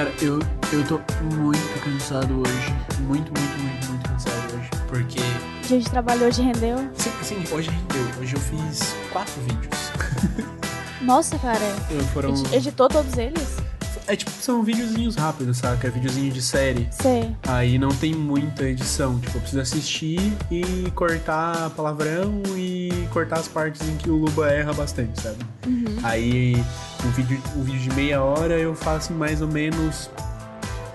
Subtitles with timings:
[0.00, 0.38] Cara, eu,
[0.72, 0.98] eu tô
[1.34, 2.74] muito cansado hoje.
[3.00, 4.70] Muito, muito, muito, muito cansado hoje.
[4.88, 5.20] Porque.
[5.68, 6.78] Dia de trabalho hoje rendeu?
[6.94, 8.06] Sim, sim, hoje rendeu.
[8.18, 9.92] Hoje eu fiz quatro vídeos.
[11.04, 11.60] Nossa, cara.
[11.90, 12.30] Eu foram.
[12.30, 13.58] Edi- Editou todos eles?
[14.06, 15.86] É tipo, são videozinhos rápidos, saca?
[15.88, 16.88] É videozinho de série.
[16.90, 17.36] Sei.
[17.46, 19.18] Aí não tem muita edição.
[19.20, 24.50] Tipo, eu preciso assistir e cortar palavrão e cortar as partes em que o Luba
[24.50, 25.36] erra bastante, sabe?
[25.66, 25.98] Uhum.
[26.02, 26.64] Aí
[27.04, 30.10] um vídeo, um vídeo de meia hora eu faço mais ou menos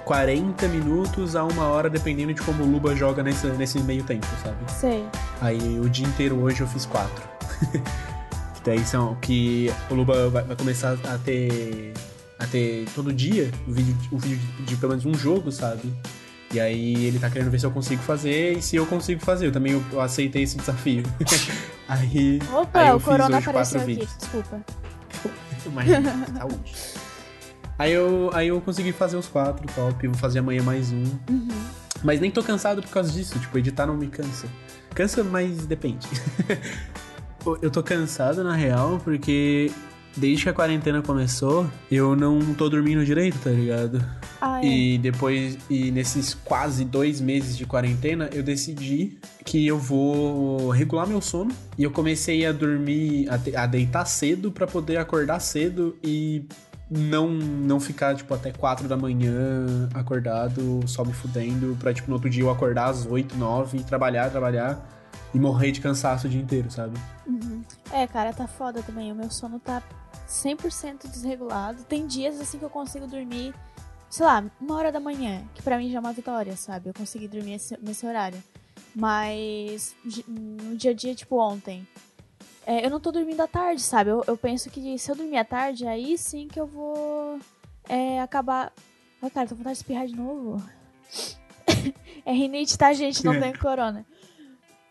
[0.06, 4.28] 40 minutos a uma hora, dependendo de como o Luba joga nesse, nesse meio tempo,
[4.44, 4.58] sabe?
[4.72, 5.06] Sei.
[5.42, 7.24] Aí o dia inteiro hoje eu fiz quatro.
[8.54, 11.94] que daí são que o Luba vai, vai começar a ter.
[12.38, 15.92] a ter todo dia o vídeo, o vídeo de, de pelo menos um jogo, sabe?
[16.54, 19.48] E aí ele tá querendo ver se eu consigo fazer e se eu consigo fazer.
[19.48, 21.04] Eu também eu, eu aceitei esse desafio.
[21.90, 22.40] aí.
[22.54, 24.02] Opa, aí eu o fiz corona hoje apareceu quatro aqui.
[24.02, 24.18] vídeos.
[24.20, 24.62] Desculpa.
[25.66, 26.74] Imagina, saúde.
[27.78, 30.08] Aí eu, aí eu consegui fazer os quatro, top.
[30.08, 31.04] Vou fazer amanhã mais um.
[31.30, 31.48] Uhum.
[32.04, 33.38] Mas nem tô cansado por causa disso.
[33.40, 34.48] Tipo, editar não me cansa.
[34.94, 36.08] Cansa, mas depende.
[37.62, 39.72] eu tô cansado, na real, porque
[40.18, 44.04] desde que a quarentena começou, eu não tô dormindo direito, tá ligado?
[44.42, 44.68] Ah, é.
[44.68, 51.08] E depois, e nesses quase dois meses de quarentena, eu decidi que eu vou regular
[51.08, 51.52] meu sono.
[51.78, 56.46] E eu comecei a dormir, a, te- a deitar cedo pra poder acordar cedo e
[56.90, 62.16] não, não ficar, tipo, até quatro da manhã acordado, só me fudendo, pra, tipo, no
[62.16, 64.95] outro dia eu acordar às oito, nove, trabalhar, trabalhar
[65.34, 66.98] e morrer de cansaço o dia inteiro, sabe?
[67.28, 67.64] Uhum.
[67.92, 69.12] É, cara, tá foda também.
[69.12, 69.82] O meu sono tá
[70.28, 71.84] 100% desregulado.
[71.84, 73.54] Tem dias assim que eu consigo dormir,
[74.10, 76.90] sei lá, uma hora da manhã, que pra mim já é uma vitória, sabe?
[76.90, 78.42] Eu consegui dormir esse- nesse horário.
[78.96, 79.94] Mas
[80.28, 81.86] no dia a dia, tipo ontem,
[82.66, 84.10] é, eu não tô dormindo à tarde, sabe?
[84.10, 87.40] Eu, eu penso que se eu dormir à tarde, aí sim que eu vou
[87.90, 88.72] é, acabar.
[89.22, 90.64] Ai, cara, tô com vontade de espirrar de novo.
[92.26, 93.24] é rinite, tá, gente?
[93.26, 94.06] Não tem corona.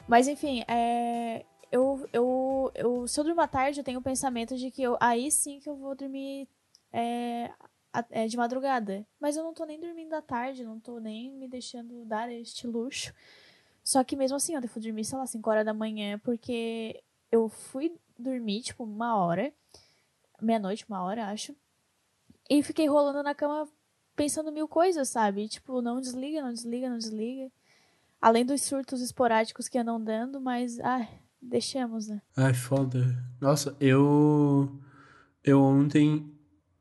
[0.06, 4.56] Mas enfim, é, eu, eu, eu, se eu durmo à tarde, eu tenho o pensamento
[4.56, 6.48] de que eu, aí sim que eu vou dormir
[6.92, 7.50] é,
[8.10, 9.06] é, de madrugada.
[9.18, 12.66] Mas eu não tô nem dormindo à tarde, não tô nem me deixando dar este
[12.66, 13.12] luxo.
[13.82, 17.48] Só que mesmo assim, eu fui dormir, sei lá, 5 horas da manhã, porque eu
[17.48, 19.52] fui dormir, tipo, uma hora,
[20.40, 21.54] meia-noite, uma hora, acho.
[22.48, 23.68] E fiquei rolando na cama
[24.16, 25.48] pensando mil coisas, sabe?
[25.48, 27.50] Tipo, não desliga, não desliga, não desliga.
[28.24, 31.06] Além dos surtos esporádicos que andam dando, mas, ai,
[31.42, 32.22] deixamos, né?
[32.34, 33.22] Ai, foda.
[33.38, 34.80] Nossa, eu.
[35.44, 36.24] Eu ontem.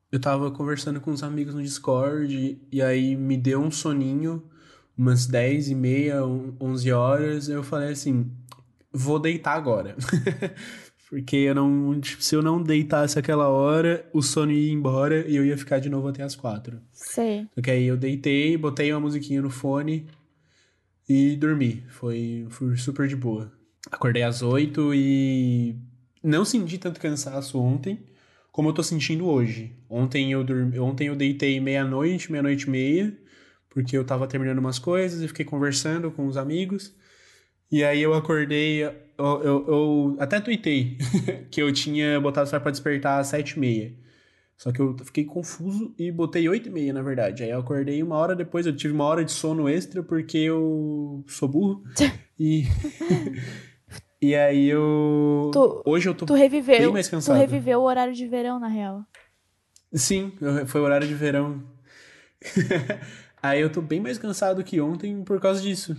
[0.10, 4.42] Eu tava conversando com uns amigos no Discord e aí me deu um soninho,
[4.98, 7.50] umas 10 e meia, on- 11 horas.
[7.50, 8.32] Eu falei assim:
[8.90, 9.98] vou deitar agora.
[11.10, 15.36] Porque eu não, tipo, se eu não deitasse aquela hora, o sono ia embora e
[15.36, 16.80] eu ia ficar de novo até as quatro.
[16.94, 17.46] Sei.
[17.54, 20.08] Porque aí eu deitei, botei uma musiquinha no fone
[21.08, 21.84] e dormi.
[21.90, 23.52] Foi, foi super de boa.
[23.92, 25.76] Acordei às oito e
[26.24, 28.00] não senti tanto cansaço ontem
[28.52, 29.76] como eu tô sentindo hoje.
[29.90, 33.18] Ontem eu dormi, ontem eu deitei meia-noite, meia-noite e meia,
[33.70, 36.96] porque eu tava terminando umas coisas e fiquei conversando com os amigos.
[37.72, 40.98] E aí eu acordei, eu, eu, eu até tuitei
[41.50, 44.03] que eu tinha botado só pra despertar às sete e meia.
[44.58, 47.44] Só que eu fiquei confuso e botei 8 e meia, na verdade.
[47.44, 51.24] Aí eu acordei uma hora depois, eu tive uma hora de sono extra porque eu
[51.28, 51.84] sou burro.
[52.40, 52.64] E.
[54.22, 55.52] e aí eu.
[55.54, 56.26] Tu- Hoje eu tô.
[56.26, 57.38] Tu reviveu, bem mais tu cansado.
[57.38, 59.06] reviveu o horário de verão, na real.
[59.94, 60.34] Sim,
[60.66, 61.64] foi o horário de verão.
[63.42, 65.96] aí eu tô bem mais cansado que ontem por causa disso.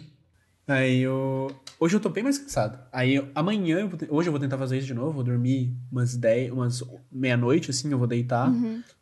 [0.66, 1.48] Aí eu.
[1.80, 2.78] Hoje eu tô bem mais cansado.
[2.92, 5.12] Aí eu- amanhã, eu vou hoje eu vou tentar fazer isso de novo.
[5.12, 8.50] Vou dormir umas 10, umas meia-noite, assim, eu vou deitar.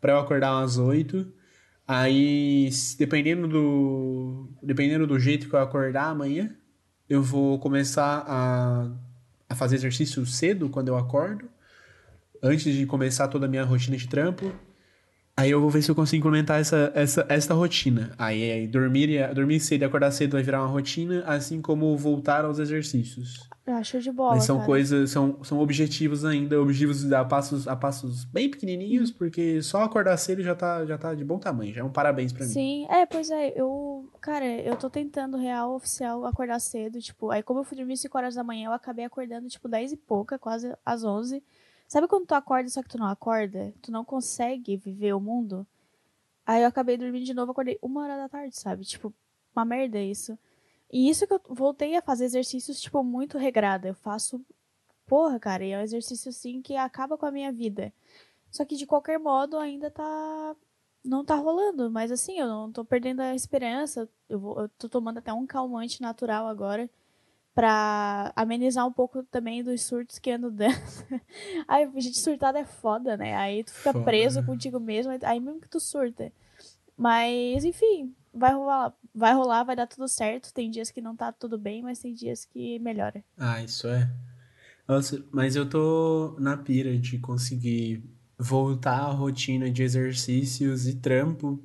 [0.00, 1.26] Pra eu acordar umas 8.
[1.87, 4.49] Aí, dependendo do.
[4.62, 6.55] Dependendo do jeito que eu acordar amanhã,
[7.08, 8.88] eu vou começar a,
[9.49, 11.49] a fazer exercício cedo quando eu acordo.
[12.43, 14.50] Antes de começar toda a minha rotina de trampo.
[15.37, 18.12] Aí eu vou ver se eu consigo implementar essa, essa, essa rotina.
[18.19, 21.96] Aí, aí dormir, e- dormir cedo e acordar cedo vai virar uma rotina, assim como
[21.96, 23.49] voltar aos exercícios.
[23.67, 24.67] Acho de bola, Mas são cara.
[24.67, 30.17] coisas, são, são objetivos ainda, objetivos a passos, a passos bem pequenininhos, porque só acordar
[30.17, 32.52] cedo já tá, já tá de bom tamanho, já é um parabéns pra mim.
[32.52, 37.43] Sim, é, pois é, eu, cara, eu tô tentando real oficial acordar cedo, tipo, aí
[37.43, 40.38] como eu fui dormir 5 horas da manhã, eu acabei acordando tipo 10 e pouca,
[40.38, 41.43] quase às 11.
[41.93, 43.75] Sabe quando tu acorda só que tu não acorda?
[43.83, 45.67] Tu não consegue viver o mundo?
[46.47, 48.83] Aí eu acabei dormindo de novo, acordei uma hora da tarde, sabe?
[48.83, 49.12] Tipo,
[49.55, 50.39] uma merda isso.
[50.91, 53.89] E isso que eu voltei a fazer exercícios, tipo, muito regrada.
[53.89, 54.43] Eu faço,
[55.06, 57.93] porra, cara, e é um exercício assim que acaba com a minha vida.
[58.50, 60.56] Só que de qualquer modo ainda tá
[61.05, 61.91] não tá rolando.
[61.91, 64.09] Mas assim, eu não tô perdendo a esperança.
[64.31, 66.88] Eu, vou, eu tô tomando até um calmante natural agora
[67.54, 70.75] pra amenizar um pouco também dos surtos que ando dando.
[71.69, 73.34] Ai, gente, surtada é foda, né?
[73.37, 74.04] Aí tu fica foda.
[74.04, 76.32] preso contigo mesmo, aí mesmo que tu surta.
[76.96, 80.52] Mas, enfim, vai rolar, vai rolar, vai dar tudo certo.
[80.52, 83.22] Tem dias que não tá tudo bem, mas tem dias que melhora.
[83.37, 84.10] Ah, isso é.
[84.87, 88.02] Nossa, mas eu tô na pira de conseguir
[88.38, 91.62] voltar à rotina de exercícios e trampo,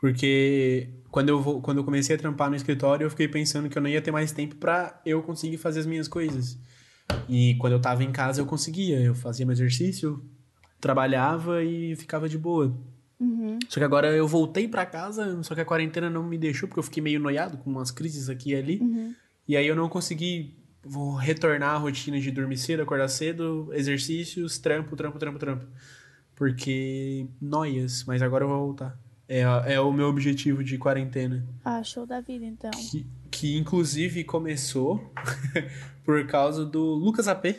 [0.00, 3.76] porque quando eu, vou, quando eu comecei a trampar no escritório, eu fiquei pensando que
[3.76, 6.58] eu não ia ter mais tempo para eu conseguir fazer as minhas coisas.
[7.28, 9.00] E quando eu tava em casa, eu conseguia.
[9.00, 10.22] Eu fazia meu exercício,
[10.80, 12.76] trabalhava e ficava de boa.
[13.18, 13.58] Uhum.
[13.68, 16.78] Só que agora eu voltei para casa, só que a quarentena não me deixou, porque
[16.78, 18.78] eu fiquei meio noiado com umas crises aqui e ali.
[18.80, 19.14] Uhum.
[19.46, 20.58] E aí eu não consegui
[20.88, 25.66] vou retornar à rotina de dormir cedo, acordar cedo, exercícios, trampo, trampo, trampo, trampo.
[26.34, 28.98] Porque noias, mas agora eu vou voltar.
[29.28, 29.42] É,
[29.74, 31.44] é o meu objetivo de quarentena.
[31.62, 32.70] Ah, show da vida, então.
[32.70, 35.12] Que, que inclusive começou
[36.02, 37.56] por causa do Lucas AP.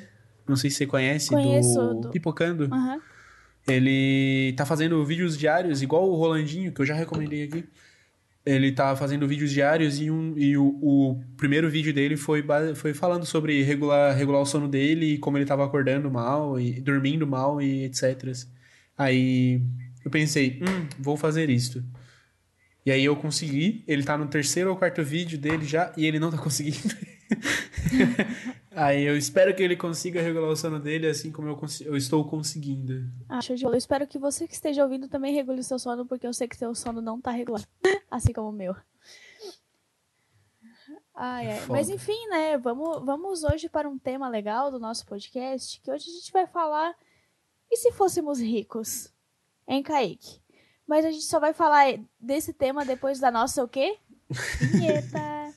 [0.47, 2.09] Não sei se você conhece, Conheço, do, do...
[2.09, 2.63] Pipocando.
[2.73, 2.99] Uhum.
[3.67, 7.63] Ele tá fazendo vídeos diários, igual o Rolandinho, que eu já recomendei aqui.
[8.43, 12.43] Ele tá fazendo vídeos diários e, um, e o, o primeiro vídeo dele foi,
[12.73, 16.81] foi falando sobre regular, regular o sono dele e como ele tava acordando mal e
[16.81, 18.33] dormindo mal e etc.
[18.97, 19.61] Aí
[20.09, 21.83] eu pensei, hum, vou fazer isto.
[22.85, 26.19] E aí eu consegui, ele tá no terceiro ou quarto vídeo dele já e ele
[26.19, 26.95] não tá conseguindo.
[28.71, 32.23] Aí eu espero que ele consiga regular o sono dele assim como eu, eu estou
[32.25, 33.07] conseguindo.
[33.27, 33.75] Ah, show de bola.
[33.75, 36.47] Eu espero que você que esteja ouvindo também regule o seu sono, porque eu sei
[36.47, 37.63] que seu sono não tá regular.
[38.09, 38.75] assim como o meu.
[41.13, 41.65] Ai, é.
[41.67, 42.57] Mas enfim, né?
[42.57, 46.47] Vamos, vamos hoje para um tema legal do nosso podcast, que hoje a gente vai
[46.47, 46.95] falar.
[47.69, 49.13] E se fôssemos ricos?
[49.71, 50.39] Hein, Kaique?
[50.87, 53.97] Mas a gente só vai falar desse tema depois da nossa o quê?
[54.71, 55.53] Vinheta!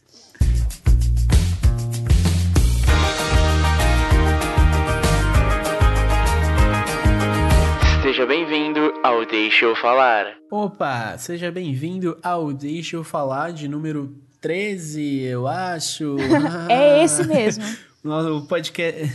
[8.03, 10.37] Seja bem-vindo ao Deixa Eu Falar.
[10.51, 16.17] Opa, seja bem-vindo ao Deixa Eu Falar de número 13, eu acho.
[16.69, 17.65] é esse mesmo.
[18.05, 19.15] O podcast,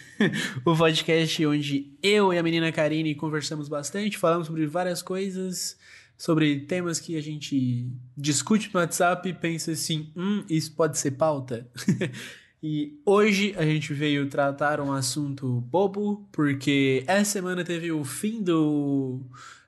[0.64, 5.76] o podcast onde eu e a menina Karine conversamos bastante, falamos sobre várias coisas,
[6.16, 11.12] sobre temas que a gente discute no WhatsApp e pensa assim, hum, isso pode ser
[11.12, 11.68] pauta?
[12.64, 18.40] E hoje a gente veio tratar um assunto bobo, porque essa semana teve o fim
[18.40, 19.20] do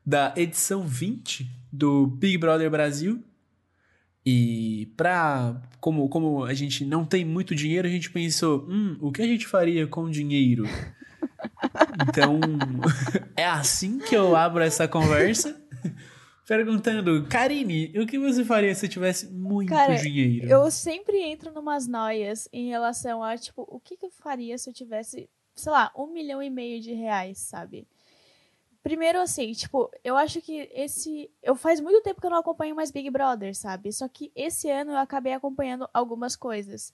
[0.06, 3.20] da edição 20 do Big Brother Brasil.
[4.26, 5.60] E pra.
[5.80, 9.26] Como, como a gente não tem muito dinheiro, a gente pensou: hum, o que a
[9.26, 10.64] gente faria com dinheiro?
[12.08, 12.40] Então,
[13.36, 15.60] é assim que eu abro essa conversa
[16.46, 20.46] perguntando, Karine, o que você faria se tivesse muito Cara, dinheiro?
[20.48, 24.68] Eu sempre entro numas noias em relação a, tipo, o que, que eu faria se
[24.68, 27.86] eu tivesse, sei lá, um milhão e meio de reais, sabe?
[28.84, 31.30] Primeiro, assim, tipo, eu acho que esse.
[31.42, 33.90] Eu faz muito tempo que eu não acompanho mais Big Brother, sabe?
[33.90, 36.92] Só que esse ano eu acabei acompanhando algumas coisas.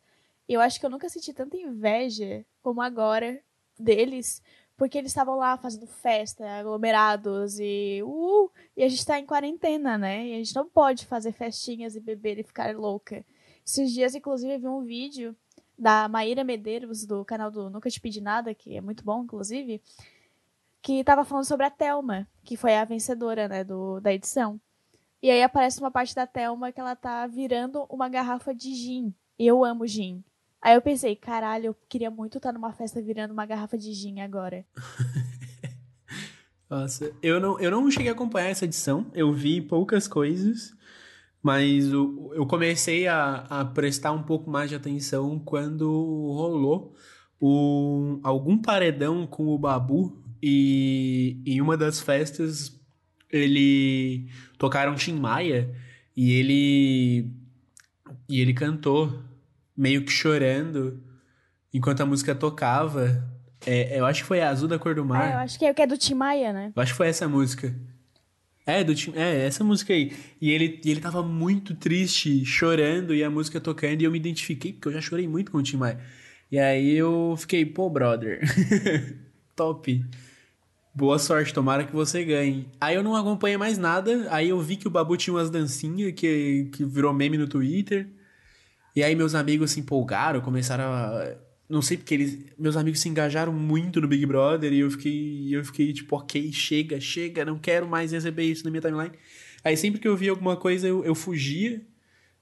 [0.48, 3.42] Eu acho que eu nunca senti tanta inveja como agora
[3.76, 4.40] deles,
[4.76, 9.98] porque eles estavam lá fazendo festa, aglomerados e uh, e a gente tá em quarentena,
[9.98, 10.28] né?
[10.28, 13.24] E a gente não pode fazer festinhas e beber e ficar louca.
[13.66, 15.36] Esses dias, inclusive, vi um vídeo
[15.76, 19.82] da Maíra Medeiros, do canal do Nunca Te Pedi Nada, que é muito bom, inclusive,
[20.82, 24.60] que tava falando sobre a Thelma, que foi a vencedora, né, do, da edição.
[25.22, 29.14] E aí aparece uma parte da Thelma que ela tá virando uma garrafa de gin.
[29.38, 30.24] Eu amo gin.
[30.62, 34.20] Aí eu pensei, caralho, eu queria muito estar numa festa virando uma garrafa de gin
[34.20, 34.64] agora.
[36.68, 40.72] Nossa, eu não, eu não cheguei a acompanhar essa edição, eu vi poucas coisas,
[41.42, 46.94] mas o, eu comecei a, a prestar um pouco mais de atenção quando rolou
[47.40, 52.78] o, algum paredão com o Babu e em uma das festas
[53.30, 54.28] ele
[54.58, 55.74] tocaram Tim Maia
[56.16, 57.30] e ele
[58.28, 59.22] e ele cantou
[59.76, 61.02] meio que chorando
[61.72, 63.28] enquanto a música tocava.
[63.66, 65.30] É, eu acho que foi Azul da Cor do Mar.
[65.30, 66.72] É, eu acho que é, que é do Tim Maia, né?
[66.74, 67.74] Eu acho que foi essa música.
[68.66, 70.12] É, do Tim, é, essa música aí.
[70.40, 74.18] E ele, e ele tava muito triste, chorando, e a música tocando, e eu me
[74.18, 76.00] identifiquei, porque eu já chorei muito com o Tim Maia.
[76.50, 78.40] E aí eu fiquei, pô, brother.
[79.54, 80.04] Top.
[81.00, 82.68] Boa sorte, tomara que você ganhe.
[82.78, 86.12] Aí eu não acompanhei mais nada, aí eu vi que o Babu tinha umas dancinhas
[86.12, 88.06] que, que virou meme no Twitter.
[88.94, 93.08] E aí meus amigos se empolgaram, começaram a não sei porque eles, meus amigos se
[93.08, 97.58] engajaram muito no Big Brother e eu fiquei, eu fiquei tipo, ok, chega, chega, não
[97.58, 99.12] quero mais receber isso na minha timeline.
[99.64, 101.80] Aí sempre que eu via alguma coisa eu, eu fugia,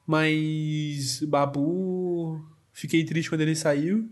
[0.05, 4.11] mas Babu, fiquei triste quando ele saiu.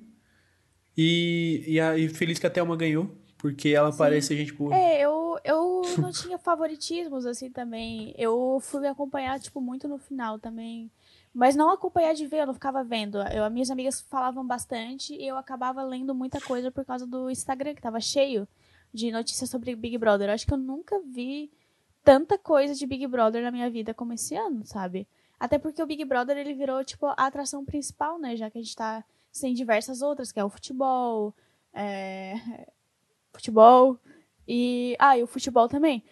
[0.97, 3.99] E, e, a, e feliz que a Thelma ganhou, porque ela Sim.
[3.99, 4.75] parece gente boa.
[4.75, 8.15] É, eu, eu não tinha favoritismos, assim, também.
[8.17, 10.91] Eu fui acompanhar, tipo, muito no final também.
[11.35, 13.19] Mas não acompanhar de ver, eu não ficava vendo.
[13.19, 17.31] Eu, as minhas amigas falavam bastante e eu acabava lendo muita coisa por causa do
[17.31, 18.49] Instagram, que tava cheio
[18.93, 20.31] de notícias sobre Big Brother.
[20.31, 21.51] Eu acho que eu nunca vi
[22.03, 25.07] tanta coisa de Big Brother na minha vida como esse ano, sabe?
[25.39, 28.35] Até porque o Big Brother, ele virou, tipo, a atração principal, né?
[28.35, 31.35] Já que a gente tá sem diversas outras, que é o futebol,
[31.75, 32.67] é...
[33.37, 33.99] futebol
[34.49, 34.97] e...
[34.99, 36.03] Ah, e o futebol também.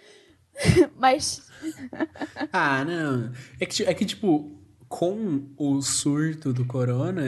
[0.97, 1.43] Mas
[2.53, 3.33] Ah, não.
[3.59, 4.53] É que, é que, tipo,
[4.89, 7.23] com o surto do corona,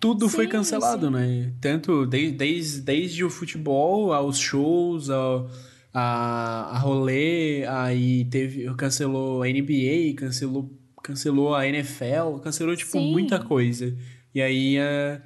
[0.00, 1.12] tudo foi Sim, cancelado, sim.
[1.12, 1.52] né?
[1.60, 5.50] Tanto de- desde, desde o futebol aos shows, ao,
[5.92, 10.70] a, a rolê, aí teve, cancelou a NBA, cancelou,
[11.02, 13.12] cancelou a NFL, cancelou, tipo, Sim.
[13.12, 13.96] muita coisa.
[14.34, 15.22] E aí a,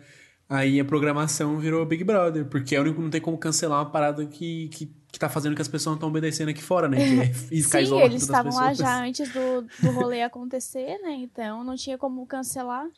[0.51, 3.79] aí a programação virou Big Brother, porque é o único que não tem como cancelar
[3.79, 6.89] uma parada que, que, que tá fazendo que as pessoas não estão obedecendo aqui fora,
[6.89, 6.99] né?
[6.99, 11.13] Que é ficar Sim, eles estavam lá já antes do, do rolê acontecer, né?
[11.13, 12.89] Então não tinha como cancelar.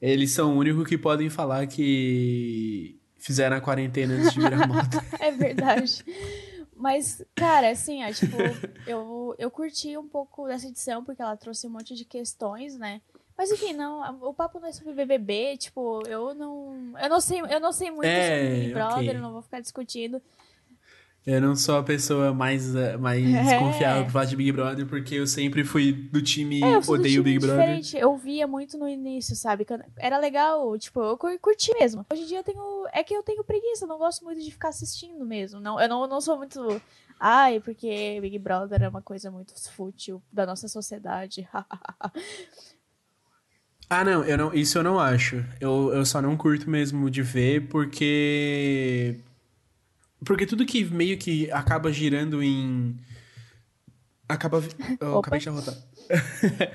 [0.00, 5.04] Eles são o único que podem falar que fizeram a quarentena antes de virar moda.
[5.20, 6.04] É verdade.
[6.74, 8.36] Mas, cara, assim, ó, tipo,
[8.86, 13.00] eu, eu curti um pouco dessa edição, porque ela trouxe um monte de questões, né?
[13.38, 16.92] Mas enfim, não, o papo não é sobre BBB, tipo, eu não.
[17.00, 19.16] Eu não sei, eu não sei muito É, sobre Big Brother, ok.
[19.16, 20.20] eu não vou ficar discutindo.
[21.26, 23.58] Eu não sou a pessoa mais, eh, mais É.
[23.58, 26.96] confiável pra falar de Big Brother, porque eu sempre fui do time É, eu sou
[26.96, 27.60] do odeio time Big Brother.
[27.76, 27.96] diferente.
[27.96, 29.64] Eu via muito no início, sabe?
[29.98, 32.04] Era legal, tipo, eu cur- curti mesmo.
[32.10, 32.86] Hoje em dia eu tenho.
[32.92, 35.60] É que eu tenho preguiça, eu não gosto muito de ficar assistindo mesmo.
[35.60, 36.80] Não, eu não, não sou muito.
[37.20, 41.46] Ai, porque Big Brother é uma coisa muito fútil da nossa sociedade.
[43.90, 45.42] Ah, não, eu não, isso eu não acho.
[45.60, 49.18] Eu, eu só não curto mesmo de ver porque.
[50.24, 52.96] Porque tudo que meio que acaba girando em.
[54.28, 54.58] Acaba.
[55.00, 55.20] Opa.
[55.20, 55.74] acabei de arrotar.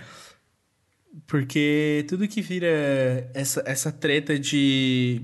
[1.27, 5.21] porque tudo que vira essa, essa treta de.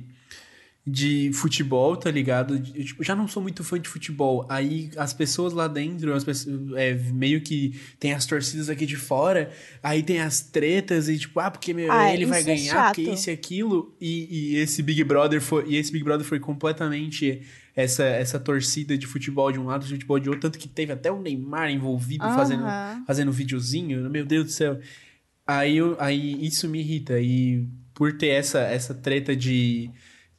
[0.91, 2.55] De futebol, tá ligado?
[2.73, 4.45] Eu, tipo, já não sou muito fã de futebol.
[4.49, 8.95] Aí as pessoas lá dentro, as pessoas, é, meio que tem as torcidas aqui de
[8.95, 9.51] fora,
[9.83, 13.05] aí tem as tretas e tipo, ah, porque meu, Ah, ele vai é ganhar, porque
[13.05, 13.13] chato.
[13.15, 13.95] isso e aquilo.
[13.99, 15.65] E, e esse Big Brother foi.
[15.67, 17.41] E esse Big Brother foi completamente
[17.75, 20.41] essa, essa torcida de futebol de um lado, de futebol de outro.
[20.41, 23.03] Tanto que teve até o Neymar envolvido fazendo, Aham.
[23.05, 24.09] fazendo videozinho.
[24.09, 24.79] Meu Deus do céu.
[25.45, 27.19] Aí, eu, aí isso me irrita.
[27.19, 29.89] E por ter essa, essa treta de,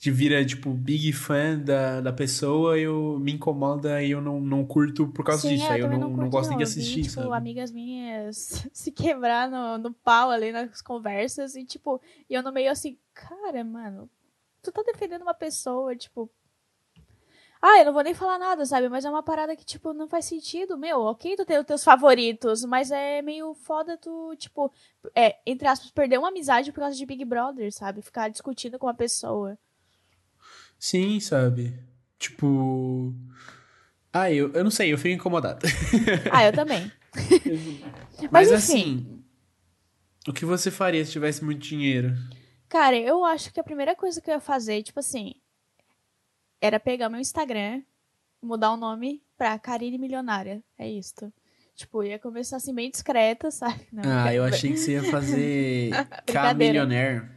[0.01, 4.65] de vira, tipo, big fã da, da pessoa, eu me incomoda e eu não, não
[4.65, 5.65] curto por causa Sim, disso.
[5.65, 7.35] é, Aí eu não, não, curto, gosto nem de Eu vi, assistir, tipo, sabe?
[7.35, 12.51] amigas minhas se quebrar no, no pau ali nas conversas e, tipo, e eu no
[12.51, 14.09] meio assim, cara, mano,
[14.63, 16.31] tu tá defendendo uma pessoa, tipo.
[17.61, 18.89] Ah, eu não vou nem falar nada, sabe?
[18.89, 20.79] Mas é uma parada que, tipo, não faz sentido.
[20.79, 24.73] Meu, ok tu ter os teus favoritos, mas é meio foda tu, tipo,
[25.15, 28.01] é, entre aspas, perder uma amizade por causa de Big Brother, sabe?
[28.01, 29.59] Ficar discutindo com uma pessoa.
[30.81, 31.79] Sim, sabe?
[32.19, 33.15] Tipo.
[34.11, 35.67] Ah, eu, eu não sei, eu fico incomodado.
[36.33, 36.91] Ah, eu também.
[38.33, 39.23] Mas, Mas, assim.
[40.27, 42.15] O que você faria se tivesse muito dinheiro?
[42.69, 45.35] Cara, eu acho que a primeira coisa que eu ia fazer, tipo assim,
[46.61, 47.83] era pegar meu Instagram,
[48.43, 50.63] mudar o nome pra Karine Milionária.
[50.79, 51.33] É isto.
[51.75, 53.87] Tipo, ia começar assim bem discreta, sabe?
[53.93, 55.91] Não, Ah, eu achei que você ia fazer
[56.25, 56.25] Brincadeira.
[56.27, 57.29] Camilionaire.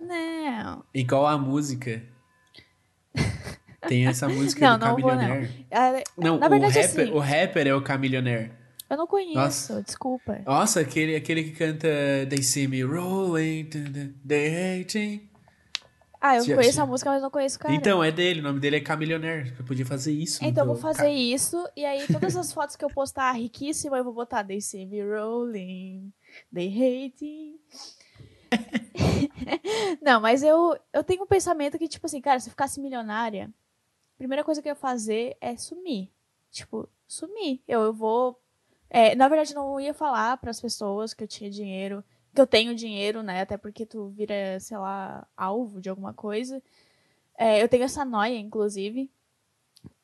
[0.00, 0.84] Não.
[0.92, 2.02] Igual a música.
[3.88, 5.16] Tem essa música Não, do não vou, não.
[5.18, 5.66] Camilionaire.
[5.70, 8.52] Ah, Não, Na o, verdade, rapper, assim- o rapper é o Camilionaire.
[8.88, 9.82] Eu não conheço, Nossa.
[9.82, 10.40] desculpa.
[10.46, 11.88] Nossa, aquele, aquele que canta
[12.28, 13.64] They See Me Rolling,
[14.26, 15.30] They Hating.
[16.20, 17.74] Ah, eu conheço a música, mas não conheço o cara.
[17.74, 19.52] Então, é dele, o nome dele é Camilionaire.
[19.58, 20.42] Eu podia fazer isso.
[20.44, 24.04] Então eu vou fazer isso, e aí todas as fotos que eu postar riquíssima, eu
[24.04, 26.12] vou botar They see me rolling,
[26.54, 27.56] they hating.
[30.02, 33.50] Não, mas eu, eu tenho um pensamento que, tipo assim, cara, se eu ficasse milionária,
[34.16, 36.10] primeira coisa que eu ia fazer é sumir.
[36.50, 37.62] Tipo, sumir.
[37.66, 38.40] Eu, eu vou.
[38.90, 42.04] é, na verdade, não ia falar pras pessoas que eu tinha dinheiro,
[42.34, 43.42] que eu tenho dinheiro, né?
[43.42, 46.62] Até porque tu vira, sei lá, alvo de alguma coisa.
[47.36, 49.10] É, eu tenho essa noia, inclusive.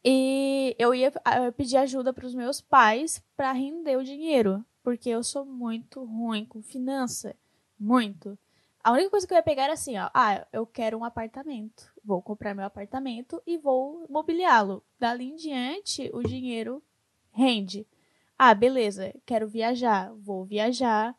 [0.05, 5.11] E eu ia ah, pedir ajuda para os meus pais para render o dinheiro, porque
[5.11, 7.37] eu sou muito ruim com finança,
[7.79, 8.38] muito.
[8.83, 10.09] A única coisa que eu ia pegar era assim, ó.
[10.14, 11.89] Ah, eu quero um apartamento.
[12.04, 14.83] Vou comprar meu apartamento e vou mobiliá-lo.
[14.99, 16.83] Dali em diante, o dinheiro
[17.33, 17.87] rende.
[18.38, 20.12] Ah, beleza, quero viajar.
[20.14, 21.14] Vou viajar,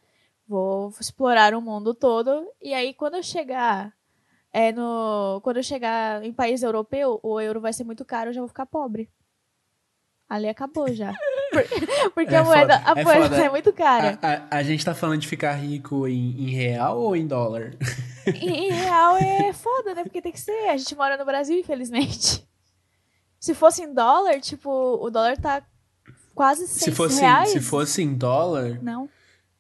[0.47, 2.47] vou explorar o mundo todo.
[2.61, 3.93] E aí, quando eu chegar
[4.53, 8.33] é no quando eu chegar em país europeu, o euro vai ser muito caro, eu
[8.33, 9.09] já vou ficar pobre.
[10.31, 11.11] Ali acabou já.
[12.15, 14.17] Porque É a moeda, foda, a é moeda é muito cara.
[14.21, 17.75] A, a, a gente tá falando de ficar rico em, em real ou em dólar?
[18.25, 20.03] E em real é foda, né?
[20.03, 20.69] Porque tem que ser.
[20.69, 22.47] A gente mora no Brasil, infelizmente.
[23.41, 25.61] Se fosse em dólar, tipo, o dólar tá
[26.33, 27.49] quase 6 Se fosse, reais.
[27.49, 29.09] se fosse em dólar, Não.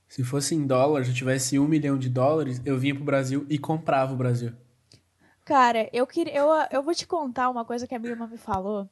[0.07, 3.45] se fosse em dólar, se eu tivesse um milhão de dólares, eu vinha pro Brasil
[3.49, 4.53] e comprava o Brasil.
[5.43, 6.33] Cara, eu queria.
[6.33, 8.87] Eu, eu vou te contar uma coisa que a minha irmã me falou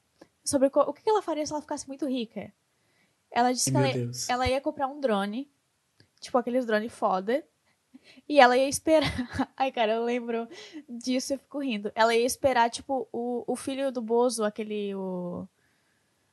[0.50, 2.52] sobre o que ela faria se ela ficasse muito rica.
[3.32, 3.90] Ela disse que ela,
[4.30, 5.50] ela ia comprar um drone,
[6.20, 7.44] tipo aqueles drones foda,
[8.28, 9.10] e ela ia esperar.
[9.58, 10.48] Ai, cara, eu lembro
[10.88, 11.92] disso e fico rindo.
[11.96, 14.94] Ela ia esperar, tipo, o, o filho do Bozo, aquele.
[14.96, 15.48] O,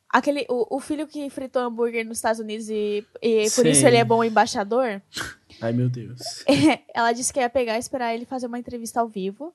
[0.09, 3.97] aquele o, o filho que fritou hambúrguer nos Estados Unidos e, e por isso ele
[3.97, 5.03] é bom embaixador.
[5.61, 6.45] Ai, meu Deus.
[6.95, 9.55] ela disse que ia pegar e esperar ele fazer uma entrevista ao vivo.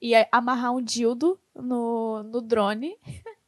[0.00, 2.96] Ia amarrar um dildo no, no drone.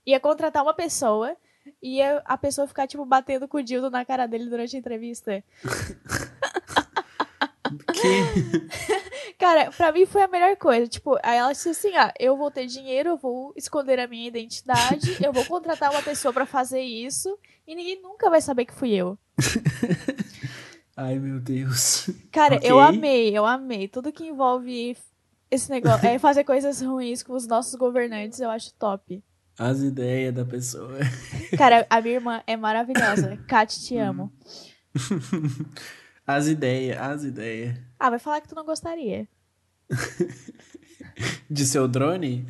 [0.06, 1.36] Ia contratar uma pessoa.
[1.82, 4.78] E ia a pessoa ficar, tipo, batendo com o dildo na cara dele durante a
[4.78, 5.44] entrevista.
[7.92, 9.36] Que...
[9.38, 10.88] Cara, pra mim foi a melhor coisa.
[10.88, 14.26] Tipo, aí ela disse assim: ah, eu vou ter dinheiro, eu vou esconder a minha
[14.28, 17.38] identidade, eu vou contratar uma pessoa pra fazer isso.
[17.66, 19.18] E ninguém nunca vai saber que fui eu.
[20.96, 22.10] Ai, meu Deus.
[22.32, 22.68] Cara, Ok.
[22.70, 23.88] eu amei, eu amei.
[23.88, 24.96] Tudo que envolve
[25.50, 29.22] esse negócio, é fazer coisas ruins com os nossos governantes, eu acho top.
[29.60, 31.00] As ideias da pessoa.
[31.58, 33.36] Cara, a minha irmã é maravilhosa.
[33.46, 34.32] Kat, te amo.
[36.26, 37.76] As ideias, as ideias.
[37.98, 39.28] Ah, vai falar que tu não gostaria
[41.50, 42.46] De seu drone?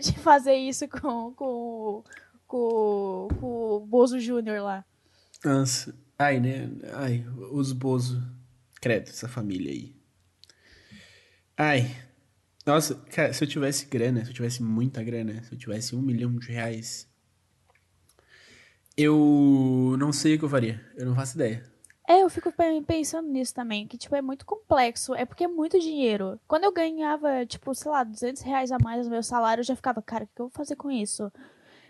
[0.00, 2.04] de fazer isso com, com,
[2.46, 4.84] com, com o Bozo Júnior lá.
[5.44, 5.94] Nossa.
[6.18, 6.70] Ai, né?
[6.94, 8.22] Ai, os Bozo.
[8.80, 9.94] Credo, essa família aí.
[11.58, 11.94] Ai.
[12.66, 16.02] Nossa, cara, se eu tivesse grana, se eu tivesse muita grana, se eu tivesse um
[16.02, 17.08] milhão de reais,
[18.96, 20.80] eu não sei o que eu faria.
[20.96, 21.64] Eu não faço ideia.
[22.06, 25.14] É, eu fico pe- pensando nisso também, que, tipo, é muito complexo.
[25.14, 26.38] É porque é muito dinheiro.
[26.46, 29.74] Quando eu ganhava, tipo, sei lá, 200 reais a mais no meu salário, eu já
[29.74, 31.32] ficava, cara, o que eu vou fazer com isso?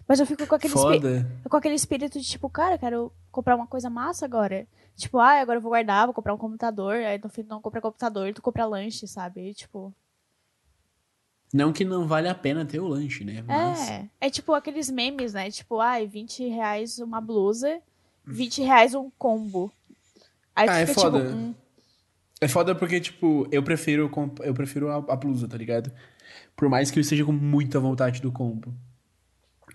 [0.09, 0.75] Mas eu fico com aquele,
[1.51, 4.67] com aquele espírito de, tipo, cara, quero comprar uma coisa massa agora.
[4.97, 6.97] Tipo, ah, agora eu vou guardar, vou comprar um computador.
[6.97, 9.51] Aí no fim não compra computador, tu compra lanche, sabe?
[9.51, 9.95] E, tipo,
[11.55, 13.45] Não que não vale a pena ter o lanche, né?
[13.47, 13.89] Mas...
[13.89, 14.09] é.
[14.21, 15.49] É tipo aqueles memes, né?
[15.53, 17.81] Tipo, ai, 20 reais uma blusa,
[18.27, 19.71] 20 reais um combo.
[20.57, 21.21] Aí Ah, é fica foda.
[21.25, 21.55] tipo, hum,
[22.41, 24.11] É foda porque, tipo, eu prefiro,
[24.43, 25.93] eu prefiro a, a blusa, tá ligado?
[26.57, 28.75] Por mais que eu esteja com muita vontade do combo.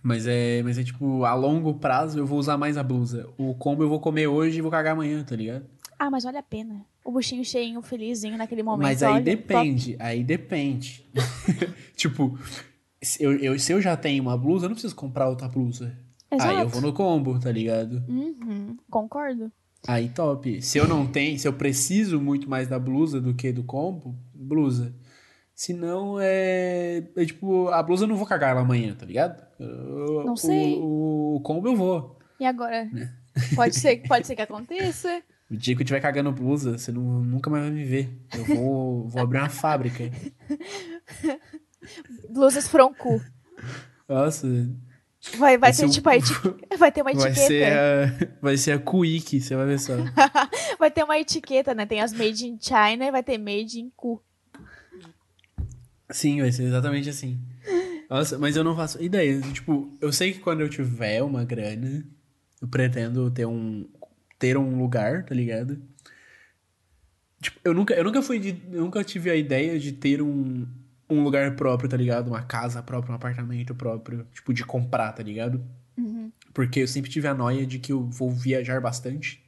[0.04, 3.30] Mas é, mas é tipo, a longo prazo eu vou usar mais a blusa.
[3.38, 5.65] O combo eu vou comer hoje e vou cagar amanhã, tá ligado?
[5.98, 6.86] ah, mas vale a pena.
[7.10, 8.84] O buchinho cheinho, felizinho naquele momento.
[8.86, 11.10] mas aí olha, depende, aí depende.
[11.98, 12.38] tipo,
[13.02, 15.88] se eu, eu- se eu já tenho uma blusa, eu não preciso comprar outra blusa.
[16.30, 16.43] top.
[16.43, 16.69] Aí eu Exato.
[16.69, 18.04] vou no combo, tá ligado?
[18.08, 19.52] Uhum, concordo.
[19.88, 20.62] Aí top.
[20.62, 24.15] Se eu não tenho, se eu preciso muito mais da blusa do que do combo,
[24.32, 24.93] blusa.
[25.56, 29.41] Se não, é, é tipo, a blusa eu não vou cagar ela amanhã, tá ligado?
[29.60, 30.76] Eu- Não sei.
[30.76, 32.19] O, o combo eu vou.
[32.39, 32.86] E agora?
[32.86, 33.12] Né?
[33.56, 35.24] Pode ser, pode ser que aconteça.
[35.52, 38.10] O dia que eu estiver cagando blusa, você não, nunca mais vai me ver.
[38.36, 40.04] Eu vou, vou abrir uma fábrica.
[42.30, 43.22] Blusas froncu.
[44.08, 44.48] Nossa,
[45.34, 46.34] Vai, vai Vai ser ter, o- tipo, a eti-
[46.80, 47.48] vai ter uma vai etiqueta.
[47.48, 49.94] ser, a, vai ser a Quick, você vai ver só.
[50.80, 51.86] Vai ter uma etiqueta, né?
[51.86, 54.24] Tem as made in China e vai ter made in cu.
[56.10, 57.38] Sim, vai ser exatamente assim.
[58.10, 59.42] Nossa, mas eu não faço ideia.
[59.52, 62.06] Tipo, eu sei que quando eu tiver uma grana,
[62.62, 63.86] eu pretendo ter um
[64.39, 65.80] ter um lugar, tá ligado?
[67.41, 70.65] Tipo, eu nunca, eu nunca fui de, eu nunca tive a ideia de ter um,
[71.10, 72.30] um lugar próprio, tá ligado?
[72.30, 75.63] Uma casa própria, um apartamento próprio, tipo de comprar, tá ligado?
[76.54, 79.43] Porque eu sempre tive a noia de que eu vou viajar bastante.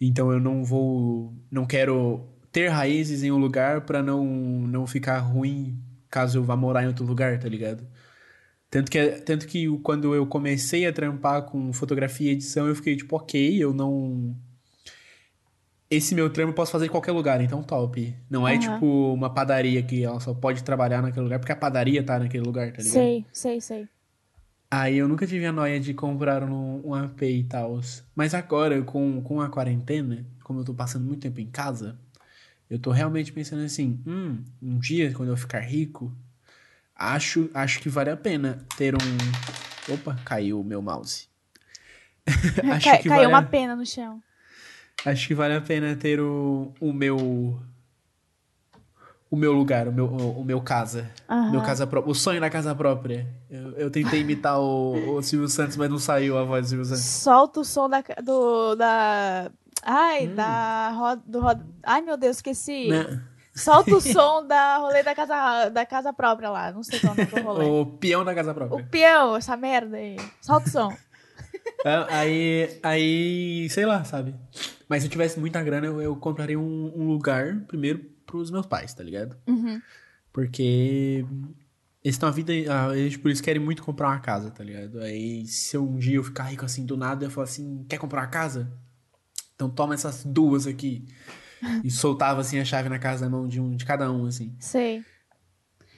[0.00, 1.34] Então eu não vou.
[1.50, 6.56] Não quero ter raízes em um lugar pra não, não ficar ruim caso eu vá
[6.56, 7.84] morar em outro lugar, tá ligado?
[8.74, 12.96] Tanto que, tanto que quando eu comecei a trampar com fotografia e edição, eu fiquei
[12.96, 14.34] tipo, ok, eu não.
[15.88, 18.16] Esse meu trampo eu posso fazer em qualquer lugar, então top.
[18.28, 18.58] Não é Aham.
[18.58, 22.42] tipo uma padaria que ela só pode trabalhar naquele lugar porque a padaria tá naquele
[22.44, 22.92] lugar, tá ligado?
[22.92, 23.88] Sei, sei, sei.
[24.70, 27.80] Aí eu nunca tive a noia de comprar um, um AP e tal.
[28.14, 31.96] Mas agora, com, com a quarentena, como eu tô passando muito tempo em casa,
[32.70, 36.12] Eu tô realmente pensando assim, hum, um dia quando eu ficar rico,
[36.94, 39.92] acho, acho que vale a pena ter um.
[39.92, 41.28] Opa, caiu o meu mouse.
[42.26, 43.42] acho Cai, que caiu vale uma a...
[43.42, 44.22] pena no chão.
[45.04, 47.60] Acho que vale a pena ter o, o meu
[49.34, 51.10] o meu lugar, o meu, o, o meu casa.
[51.28, 51.50] Uhum.
[51.50, 52.10] Meu casa própria.
[52.10, 53.26] O sonho da casa própria.
[53.50, 56.84] Eu, eu tentei imitar o, o Silvio Santos, mas não saiu a voz do Silvio
[56.84, 57.02] Santos.
[57.02, 58.02] Solta o som da.
[58.22, 59.50] Do, da
[59.82, 60.34] ai, hum.
[60.36, 60.90] da.
[60.90, 62.88] Roda, do roda, ai, meu Deus, esqueci.
[62.88, 63.20] Né?
[63.54, 66.72] Solta o som da rolê da casa, da casa própria lá.
[66.72, 67.64] Não sei qual é o rolê.
[67.64, 68.82] O peão da casa própria.
[68.82, 70.16] O peão, essa merda aí.
[70.40, 70.96] Solta o som.
[71.84, 74.34] É, aí, aí, sei lá, sabe?
[74.88, 78.66] Mas se eu tivesse muita grana, eu, eu compraria um, um lugar, primeiro, pros meus
[78.66, 79.36] pais, tá ligado?
[79.46, 79.80] Uhum.
[80.32, 81.24] Porque
[82.02, 82.52] eles estão a vida.
[82.52, 85.00] Eles por isso querem muito comprar uma casa, tá ligado?
[85.00, 88.22] Aí se um dia eu ficar rico assim do nada, eu falo assim: quer comprar
[88.22, 88.70] uma casa?
[89.54, 91.06] Então toma essas duas aqui.
[91.82, 94.54] E soltava assim a chave na casa na mão de um de cada um, assim.
[94.58, 95.04] Sei.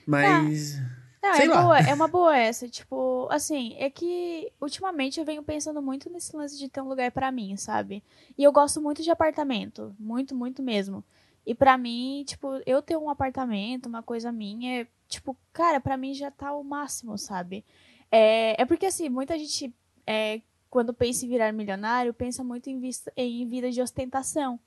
[0.05, 0.79] Mas.
[1.21, 1.61] Não, Sei é lá.
[1.61, 6.35] boa, é uma boa essa, tipo, assim, é que ultimamente eu venho pensando muito nesse
[6.35, 8.01] lance de ter um lugar para mim, sabe?
[8.37, 11.03] E eu gosto muito de apartamento, muito, muito mesmo.
[11.45, 15.97] E para mim, tipo, eu ter um apartamento, uma coisa minha, é, tipo, cara, para
[15.97, 17.65] mim já tá o máximo, sabe?
[18.11, 19.73] É, é porque, assim, muita gente,
[20.05, 24.59] é, quando pensa em virar milionário, pensa muito em, vista, em vida de ostentação.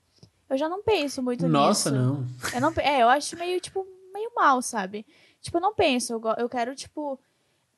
[0.51, 2.03] Eu já não penso muito Nossa, nisso.
[2.03, 2.53] Nossa, não.
[2.53, 2.73] Eu não.
[2.83, 5.05] É, eu acho meio, tipo, meio mal, sabe?
[5.39, 6.11] Tipo, eu não penso.
[6.11, 7.17] Eu, eu quero, tipo,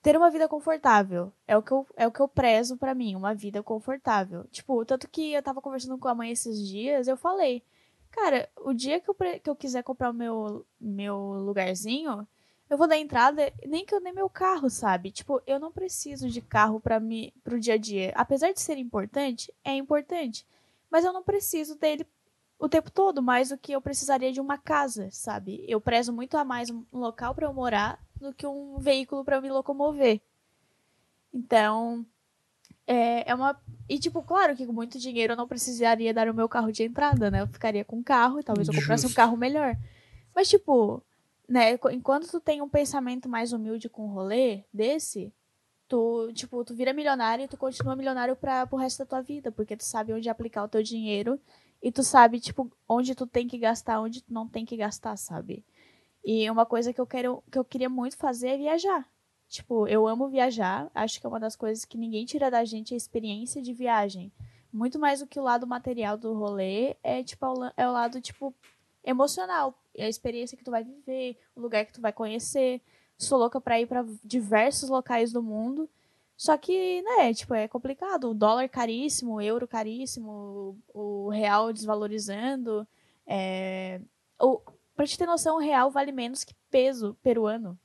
[0.02, 1.32] ter uma vida confortável.
[1.48, 4.46] É o que eu, é o que eu prezo para mim, uma vida confortável.
[4.46, 7.62] Tipo, tanto que eu tava conversando com a mãe esses dias, eu falei.
[8.10, 12.28] Cara, o dia que eu, que eu quiser comprar o meu, meu lugarzinho,
[12.68, 15.12] eu vou dar entrada, nem que eu dê meu carro, sabe?
[15.12, 18.12] Tipo, eu não preciso de carro para mim pro dia a dia.
[18.16, 20.44] Apesar de ser importante, é importante.
[20.90, 22.06] Mas eu não preciso dele
[22.60, 25.66] o tempo todo, mais do que eu precisaria de uma casa, sabe?
[25.68, 29.42] Eu prezo muito a mais um local para eu morar do que um veículo para
[29.42, 30.22] me locomover.
[31.34, 32.06] Então,
[32.86, 33.60] é, é uma.
[33.89, 36.84] E, tipo, claro que com muito dinheiro eu não precisaria dar o meu carro de
[36.84, 37.42] entrada, né?
[37.42, 39.13] Eu ficaria com um carro e talvez eu comprasse Justo.
[39.13, 39.76] um carro melhor.
[40.36, 41.04] Mas, tipo,
[41.48, 45.34] né, enquanto tu tem um pensamento mais humilde com um rolê desse,
[45.88, 49.52] tu, tipo, tu vira milionário e tu continua milionário para pro resto da tua vida,
[49.52, 51.39] porque tu sabe onde aplicar o teu dinheiro
[51.84, 55.17] e tu sabe, tipo, onde tu tem que gastar, onde tu não tem que gastar,
[55.17, 55.65] sabe?
[56.24, 59.06] E uma coisa que eu quero, que eu queria muito fazer é viajar.
[59.50, 60.89] Tipo, eu amo viajar.
[60.96, 64.32] Acho que é uma das coisas que ninguém tira da gente a experiência de viagem.
[64.72, 68.56] Muito mais do que o lado material do rolê, é tipo é o lado tipo
[69.04, 72.82] emocional, é a experiência que tu vai viver, o lugar que tu vai conhecer.
[73.17, 75.89] Sou louca para ir para diversos locais do mundo.
[76.36, 78.32] Só que, né, tipo, é complicado.
[78.32, 82.88] O dólar caríssimo, o euro caríssimo, o real desvalorizando.
[83.26, 84.02] É...
[84.39, 84.62] O...
[84.96, 87.80] Pra te ter noção, o real vale menos que peso peruano.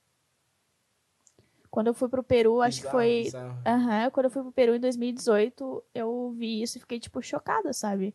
[1.70, 3.30] Quando eu fui pro Peru, acho que foi.
[3.66, 7.22] Aham, uhum, quando eu fui pro Peru em 2018, eu vi isso e fiquei, tipo,
[7.22, 8.14] chocada, sabe?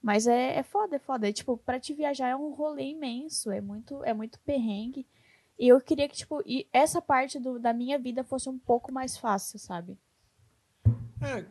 [0.00, 1.28] Mas é, é foda, é foda.
[1.28, 5.06] É, tipo, pra te viajar é um rolê imenso, é muito, é muito perrengue.
[5.62, 8.92] E eu queria que, tipo, e essa parte do, da minha vida fosse um pouco
[8.92, 9.96] mais fácil, sabe?
[11.20, 11.44] É,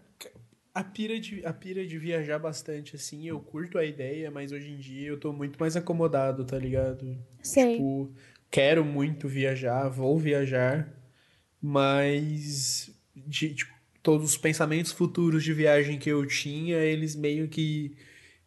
[0.76, 4.70] a pira, de, a pira de viajar bastante, assim, eu curto a ideia, mas hoje
[4.70, 7.18] em dia eu tô muito mais acomodado, tá ligado?
[7.42, 7.76] Sei.
[7.76, 8.14] Tipo,
[8.50, 10.94] quero muito viajar, vou viajar,
[11.62, 17.96] mas de, tipo, todos os pensamentos futuros de viagem que eu tinha, eles meio que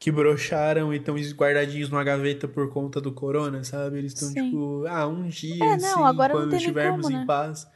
[0.04, 3.96] que brocharam e estão guardadinhos numa gaveta por conta do corona, sabe?
[3.96, 7.22] Eles estão tipo, ah, um dia, é, não, assim, quando estivermos como, né?
[7.22, 7.66] em paz.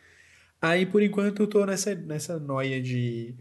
[0.60, 3.34] Aí, por enquanto, eu tô nessa, nessa noia de,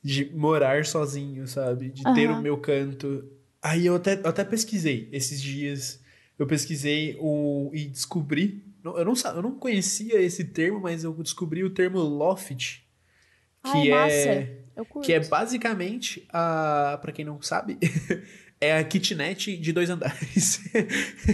[0.00, 1.88] de morar sozinho, sabe?
[1.90, 2.14] De uhum.
[2.14, 3.24] ter o meu canto.
[3.60, 6.00] Aí eu até, eu até pesquisei esses dias.
[6.38, 11.64] Eu pesquisei o, e descobri eu não, eu não conhecia esse termo, mas eu descobri
[11.64, 12.84] o termo loft.
[13.64, 14.57] Que Ai, é.
[15.02, 16.98] Que é basicamente a.
[17.00, 17.78] para quem não sabe,
[18.60, 20.62] é a kitnet de dois andares.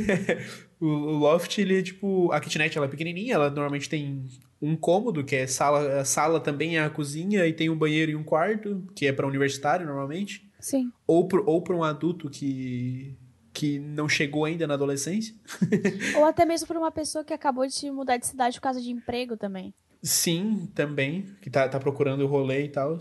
[0.80, 2.30] o, loft, ele é tipo.
[2.33, 4.26] A kitnet ela é pequenininha, ela normalmente tem
[4.61, 6.00] um cômodo, que é sala.
[6.00, 9.12] A sala também é a cozinha, e tem um banheiro e um quarto, que é
[9.12, 10.48] para universitário normalmente.
[10.61, 10.90] Sim.
[11.07, 13.16] Ou para ou um adulto que
[13.54, 15.33] que não chegou ainda na adolescência.
[16.18, 18.90] Ou até mesmo para uma pessoa que acabou de mudar de cidade por causa de
[18.90, 19.72] emprego também.
[20.02, 21.24] Sim, também.
[21.40, 22.98] Que tá, tá procurando rolê e tal.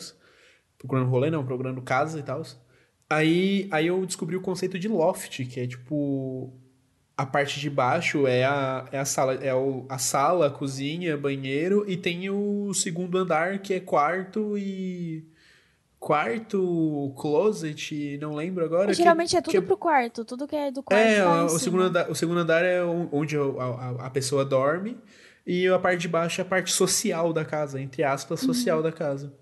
[0.84, 2.44] Procurando rolê, não, procurando casa e tal.
[3.10, 6.54] Aí, aí eu descobri o conceito de loft, que é tipo.
[7.16, 11.86] A parte de baixo é a, é a sala, é o, a sala, cozinha, banheiro,
[11.88, 15.24] e tem o segundo andar, que é quarto e
[16.00, 18.88] quarto, closet, não lembro agora.
[18.88, 21.02] que- Geralmente é tudo que- pro quarto, tudo que é do quarto.
[21.02, 21.60] É, em o cima.
[21.60, 24.98] segundo, andar, o segundo andar é onde a, a- a pessoa dorme
[25.46, 28.92] e a parte de baixo é a parte social da casa, entre aspas, social da
[28.92, 29.34] casa.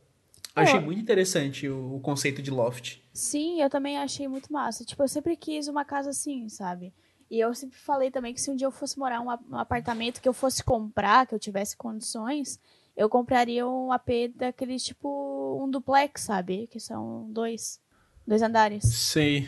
[0.56, 2.98] Achei muito interessante o, o conceito de loft.
[3.14, 4.84] Sim, eu também achei muito massa.
[4.84, 6.94] Tipo, eu sempre quis uma casa assim, sabe?
[7.30, 10.22] E eu sempre falei também que se um dia eu fosse morar um um apartamento
[10.22, 12.60] que eu fosse comprar, que eu tivesse condições,
[12.96, 16.68] eu compraria um AP daqueles tipo um duplex, sabe?
[16.68, 17.80] Que são dois,
[18.28, 18.84] dois andares.
[18.84, 19.48] Sei.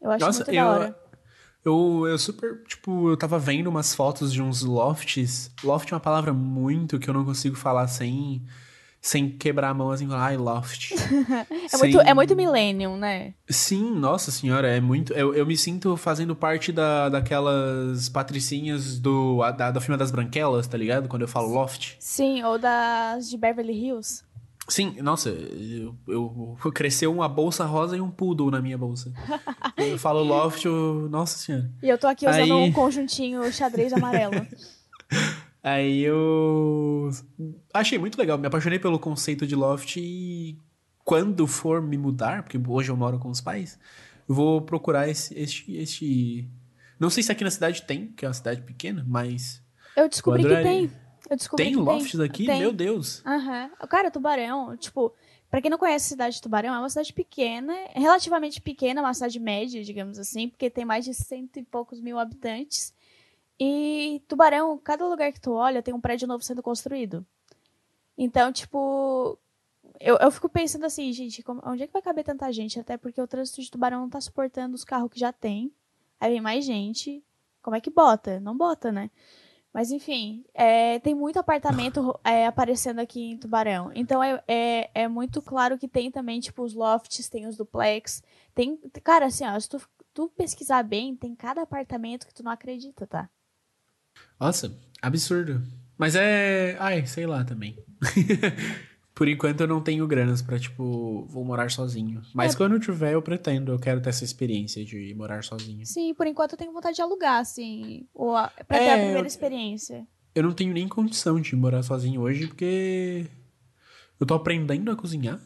[0.00, 0.98] Eu acho Nossa, muito eu, da hora.
[1.64, 5.50] eu, eu super, tipo, eu tava vendo umas fotos de uns lofts.
[5.62, 8.42] Loft é uma palavra muito que eu não consigo falar sem,
[9.04, 10.94] sem quebrar a mão assim, falar, ai, loft.
[11.70, 13.34] É muito, é muito millennium, né?
[13.50, 15.12] Sim, nossa senhora, é muito.
[15.12, 20.66] Eu, eu me sinto fazendo parte da, daquelas patricinhas do, da, do filme das Branquelas,
[20.66, 21.06] tá ligado?
[21.06, 21.96] Quando eu falo loft.
[21.98, 24.24] Sim, ou das de Beverly Hills.
[24.68, 29.12] Sim, nossa, eu, eu, cresceu uma bolsa rosa e um poodle na minha bolsa.
[29.76, 31.70] eu falo loft, eu, nossa senhora.
[31.82, 34.46] E eu tô aqui usando Aí- um conjuntinho xadrez amarelo.
[35.64, 37.10] Aí eu
[37.72, 40.58] achei muito legal, me apaixonei pelo conceito de loft e
[41.02, 43.78] quando for me mudar, porque hoje eu moro com os pais,
[44.28, 46.46] vou procurar esse, este, este...
[47.00, 49.62] Não sei se aqui na cidade tem, que é uma cidade pequena, mas
[49.96, 50.90] Eu descobri que tem.
[51.30, 52.44] Eu descobri tem lofts aqui?
[52.44, 52.60] Tem.
[52.60, 53.22] Meu Deus.
[53.24, 53.70] Aham.
[53.88, 55.14] Cara, Tubarão, tipo,
[55.50, 59.14] pra quem não conhece a cidade de Tubarão, é uma cidade pequena, relativamente pequena, uma
[59.14, 62.93] cidade média, digamos assim, porque tem mais de cento e poucos mil habitantes.
[63.58, 67.24] E Tubarão, cada lugar que tu olha, tem um prédio novo sendo construído.
[68.16, 69.38] Então, tipo,
[70.00, 72.78] eu, eu fico pensando assim, gente, como- onde é que vai caber tanta gente?
[72.80, 75.72] Até porque o trânsito de Tubarão não tá suportando os carros que já tem.
[76.20, 77.22] Aí vem mais gente.
[77.62, 78.40] Como é que bota?
[78.40, 79.10] Não bota, né?
[79.72, 83.90] Mas enfim, é, tem muito apartamento é, aparecendo aqui em Tubarão.
[83.94, 88.22] Então é, é, é muito claro que tem também, tipo, os lofts, tem os duplex.
[88.54, 88.76] Tem.
[89.02, 89.80] Cara, assim, ó, se tu,
[90.12, 93.28] tu pesquisar bem, tem cada apartamento que tu não acredita, tá?
[94.38, 95.62] Nossa, absurdo.
[95.96, 96.76] Mas é.
[96.80, 97.78] Ai, sei lá também.
[99.14, 102.20] Por enquanto eu não tenho granas pra, tipo, vou morar sozinho.
[102.34, 102.56] Mas É.
[102.56, 105.86] quando eu tiver, eu pretendo, eu quero ter essa experiência de morar sozinho.
[105.86, 108.08] Sim, por enquanto eu tenho vontade de alugar, assim.
[108.12, 110.04] Ou a, pra ter É, a primeira eu- experiência.
[110.34, 113.26] Eu não tenho nem condição de morar sozinho hoje, porque
[114.18, 115.40] eu tô aprendendo a cozinhar.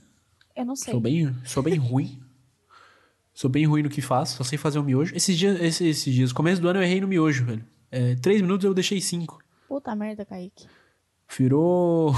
[0.56, 0.92] Eu não sei.
[0.92, 2.18] Sou bem, sou bem ruim.
[3.34, 5.14] Sou bem ruim no que faço, só sei fazer o miojo.
[5.14, 7.62] Esses dias, esses, esses dias, começo do ano eu errei no miojo, velho.
[7.90, 9.38] É, três minutos eu deixei cinco.
[9.66, 10.66] Puta merda, Kaique.
[11.36, 12.12] Virou.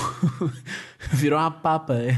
[1.13, 1.95] Virou uma papa.
[1.95, 2.11] é.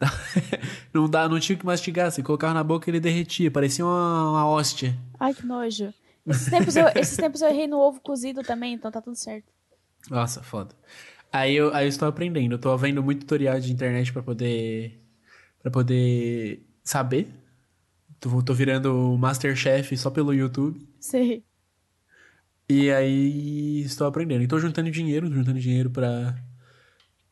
[0.92, 2.10] Não dá, não tinha o que mastigar.
[2.10, 4.96] Você colocava na boca ele derretia, parecia uma, uma hóstia.
[5.18, 5.92] Ai, que nojo.
[6.26, 9.46] Esses tempos, eu, esses tempos eu errei no ovo cozido também, então tá tudo certo.
[10.10, 10.74] Nossa, foda.
[11.32, 12.52] Aí eu, aí eu estou aprendendo.
[12.54, 15.00] Eu tô vendo muito tutorial de internet pra poder.
[15.60, 17.28] para poder saber.
[18.20, 20.86] Tô, tô virando Masterchef só pelo YouTube.
[21.00, 21.42] Sei.
[22.68, 24.42] E aí estou aprendendo.
[24.42, 26.34] E tô juntando dinheiro, juntando dinheiro pra.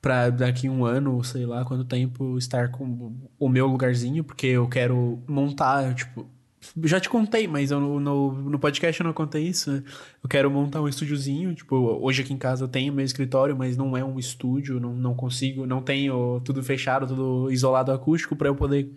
[0.01, 4.69] pra daqui um ano, sei lá quanto tempo, estar com o meu lugarzinho, porque eu
[4.69, 6.29] quero montar, tipo.
[6.85, 9.73] Já te contei, mas eu no, no, podcast eu não contei isso.
[9.73, 9.83] né?
[10.23, 11.53] Eu quero montar um estúdiozinho.
[11.57, 14.95] Tipo, hoje aqui em casa eu tenho meu escritório, mas não é um estúdio, não,
[14.95, 18.95] não consigo, não tenho tudo fechado, tudo isolado acústico pra eu poder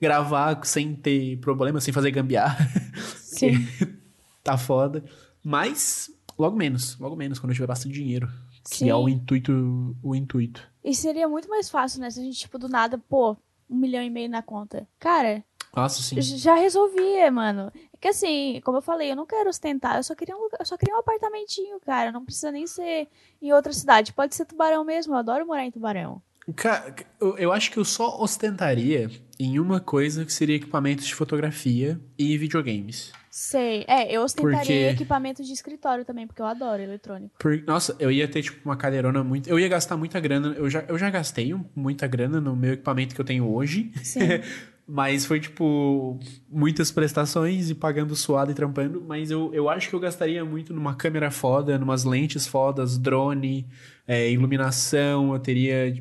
[0.00, 2.68] gravar sem ter problema, sem fazer gambiarra.
[3.16, 3.66] Sim.
[4.42, 5.04] tá foda.
[5.48, 8.28] Mas, logo menos, logo menos, quando eu tiver bastante dinheiro.
[8.68, 8.90] Que Sim.
[8.90, 10.60] é o intuito, o intuito.
[10.82, 12.10] E seria muito mais fácil, né?
[12.10, 13.36] Se a gente, tipo, do nada, pô,
[13.70, 14.88] um milhão e meio na conta.
[14.98, 16.20] Cara, Nossa, sim.
[16.20, 17.70] já resolvia, mano.
[17.92, 20.58] É que assim, como eu falei, eu não quero ostentar, eu só queria um, lugar-
[20.58, 22.10] eu só queria um apartamentinho, cara.
[22.10, 23.06] Não precisa nem ser
[23.40, 24.12] em outra cidade.
[24.12, 26.20] Pode ser Tubarão mesmo, eu adoro morar em Tubarão.
[26.54, 26.94] Ca-
[27.38, 32.38] eu, acho que eu só ostentaria em uma coisa que seria equipamentos de fotografia e
[32.38, 33.12] videogames.
[33.30, 33.84] Sei.
[33.86, 37.34] É, eu ostentaria Porque- equipamento de escritório também, porque eu adoro eletrônico.
[37.38, 39.48] Por- nossa, eu ia ter, tipo, uma cadeirona muito.
[39.50, 40.54] Eu ia gastar muita grana.
[40.56, 43.90] Eu já, eu já gastei muita grana no meu equipamento que eu tenho hoje.
[44.02, 44.20] Sim.
[44.88, 49.04] Mas foi, tipo, muitas prestações e pagando suado e trampando.
[49.06, 53.66] Mas eu, eu acho que eu gastaria muito numa câmera foda, numas lentes fodas, drone,
[54.06, 55.32] é, iluminação.
[55.34, 55.92] Eu teria.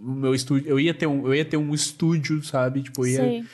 [0.00, 0.68] O meu estúdio.
[0.68, 2.82] Eu ia ter um, eu ia ter um estúdio, sabe?
[2.82, 3.44] Tipo, ia, Sei.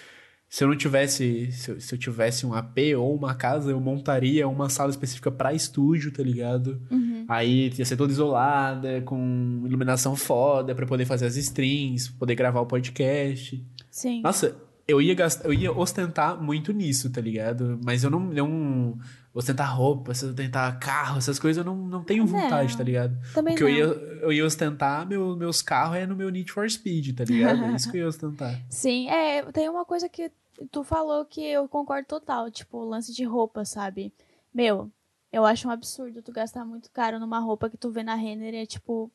[0.49, 1.51] se eu não tivesse.
[1.53, 5.31] Se eu, se eu tivesse um AP ou uma casa, eu montaria uma sala específica
[5.31, 6.81] pra estúdio, tá ligado?
[6.91, 7.25] Uhum.
[7.29, 12.61] Aí ia ser toda isolada, com iluminação foda, pra poder fazer as streams, poder gravar
[12.61, 13.65] o podcast.
[13.91, 14.21] Sim.
[14.23, 17.81] Nossa, eu ia gastar, eu ia ostentar muito nisso, tá ligado?
[17.83, 18.99] Mas eu não, não
[19.35, 23.19] ostentar roupa, ostentar carro, essas coisas eu não, não tenho vontade, Não, tá ligado?
[23.35, 23.71] Também o que não.
[23.71, 23.85] eu ia,
[24.23, 27.65] eu ia ostentar meu, meus carros é no meu Need for Speed, tá ligado?
[27.65, 28.63] É isso que eu ia ostentar.
[28.71, 30.31] Sim, é, tem uma coisa que
[30.71, 34.13] tu falou que eu concordo total, tipo, o lance de roupa, sabe?
[34.55, 34.89] Meu,
[35.33, 38.55] eu acho um absurdo tu gastar muito caro numa roupa que tu vê na Renner
[38.55, 39.11] e é tipo,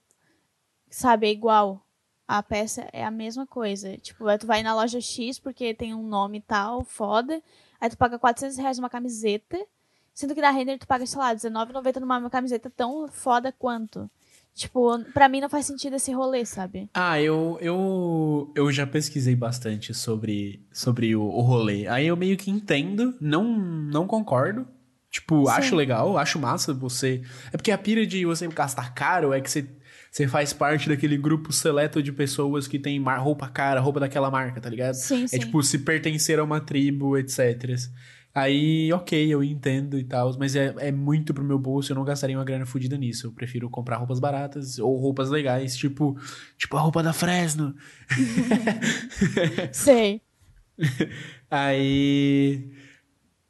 [0.90, 1.82] sabe, é igual.
[2.28, 3.98] A peça é a mesma coisa.
[3.98, 7.42] Tipo, tu vai na loja X porque tem um nome tal, foda.
[7.82, 9.58] Aí tu paga 400 reais numa camiseta.
[10.14, 14.10] Sendo que na Renner tu paga, sei lá, R$19,90 numa camiseta tão foda quanto.
[14.54, 16.90] Tipo, pra mim não faz sentido esse rolê, sabe?
[16.94, 21.88] Ah, eu, eu, eu já pesquisei bastante sobre, sobre o, o rolê.
[21.88, 24.68] Aí eu meio que entendo, não, não concordo.
[25.10, 25.52] Tipo, Sim.
[25.54, 27.22] acho legal, acho massa você.
[27.54, 29.66] É porque a pira de você gastar caro é que você,
[30.12, 34.60] você faz parte daquele grupo seleto de pessoas que tem roupa cara, roupa daquela marca,
[34.60, 34.96] tá ligado?
[34.96, 35.36] Sim, sim.
[35.36, 37.76] É tipo se pertencer a uma tribo, etc.
[38.34, 42.04] Aí, ok, eu entendo e tal, mas é, é muito pro meu bolso, eu não
[42.04, 43.28] gastaria uma grana fodida nisso.
[43.28, 46.16] Eu prefiro comprar roupas baratas ou roupas legais, tipo,
[46.58, 47.76] tipo a roupa da Fresno.
[49.74, 50.22] Sei.
[51.50, 52.72] Aí.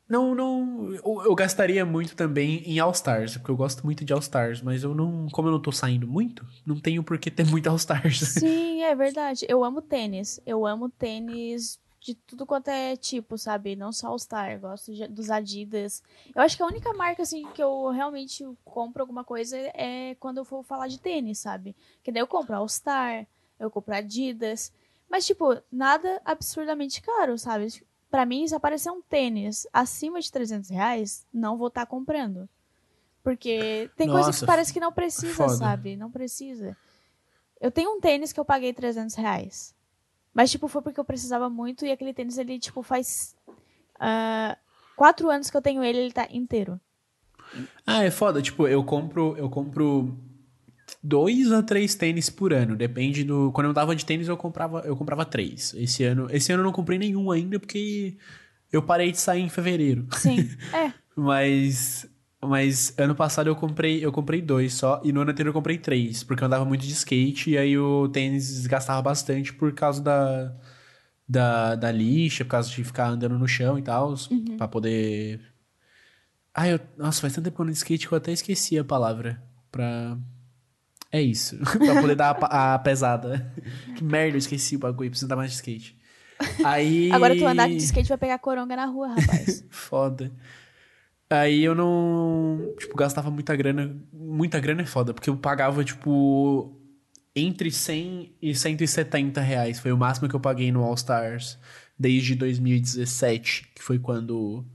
[0.08, 0.92] Não, não.
[0.94, 4.62] Eu, eu gastaria muito também em All Stars, porque eu gosto muito de All Stars,
[4.62, 5.28] mas eu não.
[5.32, 8.20] Como eu não tô saindo muito, não tenho por que ter muito All Stars.
[8.20, 9.46] Sim, é verdade.
[9.48, 10.40] Eu amo tênis.
[10.46, 13.76] Eu amo tênis de tudo quanto é tipo, sabe?
[13.76, 14.52] Não só All-Star.
[14.54, 16.02] Eu Gosto de- dos Adidas.
[16.34, 20.38] Eu acho que a única marca, assim, que eu realmente compro alguma coisa é quando
[20.38, 21.76] eu for falar de tênis, sabe?
[22.04, 23.28] Que daí eu compro All-Star,
[23.60, 24.72] eu compro Adidas.
[25.10, 27.68] Mas, tipo, nada absurdamente caro, sabe?
[28.10, 32.48] Pra mim, se aparecer um tênis acima de 300 reais, não vou estar comprando.
[33.22, 35.50] Porque tem coisa Nossa, que parece que não precisa, foda.
[35.58, 35.96] sabe?
[35.98, 36.76] Não precisa.
[37.60, 39.76] Eu tenho um tênis que eu paguei 300 reais.
[40.40, 43.36] Mas, tipo, foi porque eu precisava muito e aquele tênis, ele, tipo, faz
[44.00, 44.58] ah,
[44.96, 46.80] quatro anos que eu tenho ele, ele tá inteiro.
[47.86, 48.42] Ah, é foda.
[48.42, 50.18] Tipo, eu compro, eu compro
[51.04, 52.78] dois a três tênis por ano.
[52.78, 53.52] Depende do.
[53.52, 55.74] Quando eu tava de tênis, eu comprava, eu comprava três.
[55.74, 58.16] Esse ano, esse ano eu não comprei nenhum ainda porque
[58.72, 60.08] eu parei de sair em fevereiro.
[60.14, 60.94] Sim, é.
[61.18, 62.10] Mas.
[62.42, 65.78] Mas ano passado eu comprei, eu comprei dois só, e no ano anterior eu comprei
[65.78, 70.02] três, porque eu andava muito de skate, e aí o tênis desgastava bastante por causa
[70.02, 70.56] da,
[71.28, 74.16] da, da lixa, por causa de ficar andando no chão e tal,
[74.58, 75.42] pra poder.
[76.56, 78.78] Ai, eu, nossa, faz tanto tempo que eu ando de skate que eu até esqueci
[78.80, 79.42] a palavra.
[79.72, 80.18] Pra.
[81.12, 81.58] É isso.
[81.78, 83.54] pra poder dar a, a pesada.
[83.96, 85.98] que merda, eu esqueci o bagulho, preciso andar mais de skate.
[86.64, 87.12] Aí.
[87.14, 89.66] Agora tu andar de skate vai pegar coronga na rua, rapaz.
[89.70, 90.32] Foda.
[91.30, 93.96] Aí eu não, tipo, gastava muita grana.
[94.12, 96.76] Muita grana é foda, porque eu pagava, tipo,
[97.36, 99.80] entre 100 e 170 reais.
[99.80, 101.60] Foi o máximo que eu paguei no All Stars
[101.98, 104.66] desde 2017, que foi quando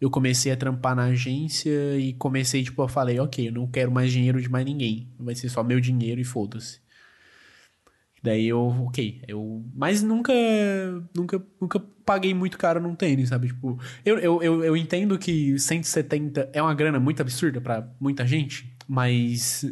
[0.00, 3.92] eu comecei a trampar na agência e comecei, tipo, eu falei, ok, eu não quero
[3.92, 5.08] mais dinheiro de mais ninguém.
[5.18, 6.80] Vai ser só meu dinheiro e foda-se.
[8.22, 9.64] Daí eu, ok, eu.
[9.74, 10.32] Mas nunca.
[11.14, 13.48] Nunca, nunca paguei muito caro num tênis, sabe?
[13.48, 18.24] Tipo, eu, eu, eu, eu entendo que 170 é uma grana muito absurda pra muita
[18.24, 19.66] gente, mas.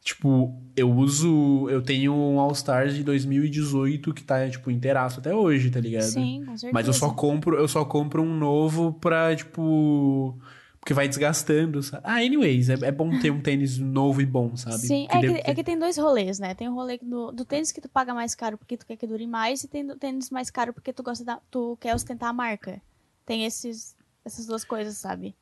[0.00, 1.68] Tipo, eu uso.
[1.68, 6.04] Eu tenho um All-Stars de 2018 que tá, tipo, inteiraço até hoje, tá ligado?
[6.04, 6.72] Sim, com certeza.
[6.72, 10.38] Mas eu só compro, eu só compro um novo pra, tipo.
[10.82, 12.02] Porque vai desgastando, sabe?
[12.04, 14.78] Ah, anyways, é, é bom ter um tênis novo e bom, sabe?
[14.78, 16.56] Sim, Que é que, ter- é que tem dois rolês, né?
[16.56, 19.06] Tem o rolê do, do tênis que tu paga mais caro porque tu quer que
[19.06, 22.30] dure mais, e tem do tênis mais caro porque tu gosta da, tu quer ostentar
[22.30, 22.82] a marca.
[23.24, 25.36] Tem esses, essas duas coisas, sabe?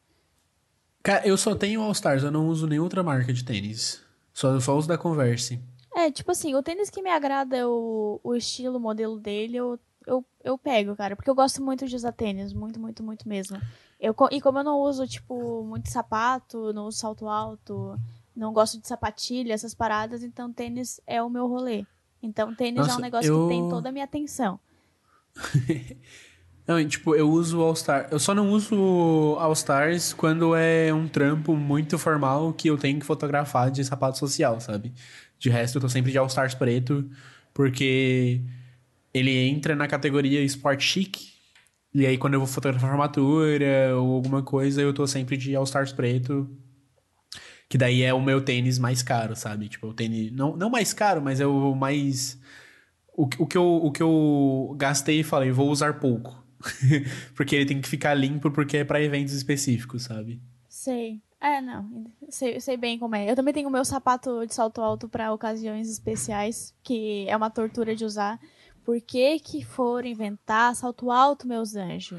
[1.03, 4.03] Cara, eu só tenho All-Stars, eu não uso nenhuma outra marca de tênis.
[4.35, 5.59] Só, só uso da Converse.
[5.97, 9.57] É, tipo assim, o tênis que me agrada é o, o estilo, o modelo dele,
[9.57, 11.17] eu, eu, eu pego, cara.
[11.17, 13.59] Porque eu gosto muito de usar tênis, muito, muito, muito mesmo.
[14.01, 17.99] Eu, e como eu não uso, tipo, muito sapato, não uso salto alto,
[18.35, 21.85] não gosto de sapatilha, essas paradas, então tênis é o meu rolê.
[22.23, 24.59] Então tênis é um Nossa, negócio eu- que tem toda a minha atenção.
[26.67, 28.07] Não, tipo, eu uso All-Star.
[28.13, 33.05] Eu só não uso All-Stars quando é um trampo muito formal que eu tenho que
[33.07, 34.93] fotografar de sapato social, sabe?
[35.37, 37.11] De resto, eu tô sempre de All-Stars preto,
[37.53, 38.41] porque
[39.13, 41.30] ele entra na categoria Sport Chic.
[41.93, 45.93] E aí, quando eu vou fotografar formatura ou alguma coisa, eu tô sempre de All-Stars
[45.93, 46.49] preto.
[47.69, 49.69] Que daí é o meu tênis mais caro, sabe?
[49.69, 50.33] Tipo, o tênis.
[50.33, 52.39] Não, não mais caro, mas é o mais.
[53.17, 56.45] O, que- o, que eu, o que eu gastei e falei, vou usar pouco.
[57.35, 60.41] porque ele tem que ficar limpo, porque é pra eventos específicos, sabe?
[60.69, 61.21] Sei.
[61.41, 62.05] É, não.
[62.29, 63.31] Sei, sei bem como é.
[63.31, 67.49] Eu também tenho o meu sapato de salto alto pra ocasiões especiais, que é uma
[67.51, 68.39] tortura de usar,
[68.91, 72.19] por que que foram inventar salto alto, meus anjos?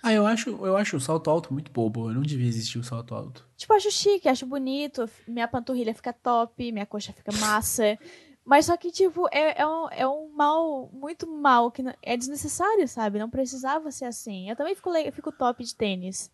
[0.00, 2.08] Ah, eu acho, eu acho o salto alto muito bobo.
[2.10, 3.44] Eu não devia existir o salto alto.
[3.56, 7.98] Tipo, acho chique, acho bonito, minha panturrilha fica top, minha coxa fica massa.
[8.44, 12.16] Mas só que, tipo, é, é, um, é um mal, muito mal, que não- é
[12.16, 13.18] desnecessário, sabe?
[13.18, 14.48] Não precisava ser assim.
[14.48, 16.30] Eu também fico, le- fico top de tênis.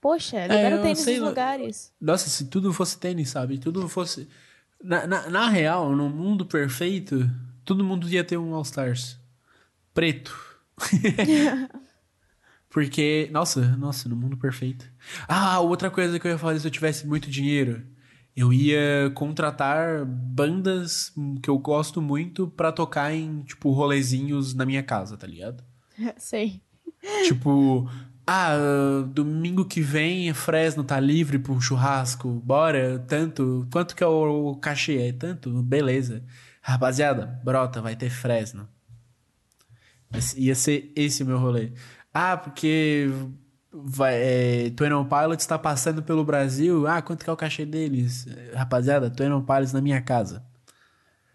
[0.00, 1.28] Poxa, libera eu o tênis sei lá.
[1.28, 1.92] lugares.
[2.00, 3.56] Nossa, se tudo fosse tênis, sabe?
[3.58, 4.28] Tudo fosse.
[4.82, 7.28] Na, na, na real, no mundo perfeito,
[7.64, 9.18] todo mundo ia ter um All-Stars.
[9.94, 10.34] Preto.
[12.68, 14.90] Porque, nossa, nossa, no mundo perfeito.
[15.28, 17.82] Ah, outra coisa que eu ia fazer se eu tivesse muito dinheiro.
[18.34, 24.82] Eu ia contratar bandas que eu gosto muito pra tocar em, tipo, rolezinhos na minha
[24.82, 25.62] casa, tá ligado?
[26.16, 26.62] Sei.
[27.26, 27.90] Tipo,
[28.26, 28.56] ah,
[29.08, 35.08] domingo que vem Fresno tá livre pro churrasco, bora, tanto, quanto que é o cachê?
[35.08, 35.62] É tanto?
[35.62, 36.24] Beleza.
[36.62, 38.68] Rapaziada, brota, vai ter Fresno.
[40.36, 41.72] Ia ser esse o meu rolê.
[42.14, 43.08] Ah, porque
[43.72, 47.66] vai, é, Twin On Pilots tá passando pelo Brasil, ah, quanto que é o cachê
[47.66, 48.26] deles?
[48.54, 50.44] Rapaziada, Twin On Pilots na minha casa.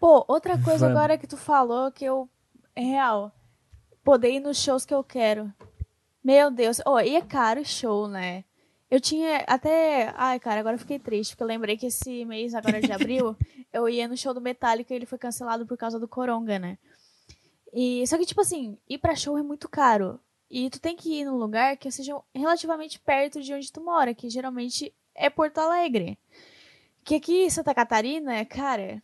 [0.00, 0.96] Pô, outra coisa Vamos.
[0.96, 2.28] agora que tu falou que eu.
[2.74, 3.32] É real.
[4.04, 5.52] Poder ir nos shows que eu quero.
[6.22, 6.80] Meu Deus.
[6.86, 8.44] Oh, e é caro o show, né?
[8.88, 10.14] Eu tinha até.
[10.16, 13.36] Ai, cara, agora eu fiquei triste, porque eu lembrei que esse mês, agora de abril,
[13.72, 16.78] eu ia no show do Metallica e ele foi cancelado por causa do Coronga, né?
[17.72, 20.18] E só que, tipo assim, ir pra show é muito caro.
[20.50, 24.14] E tu tem que ir num lugar que seja relativamente perto de onde tu mora,
[24.14, 26.18] que geralmente é Porto Alegre.
[27.04, 29.02] Que aqui em Santa Catarina, cara,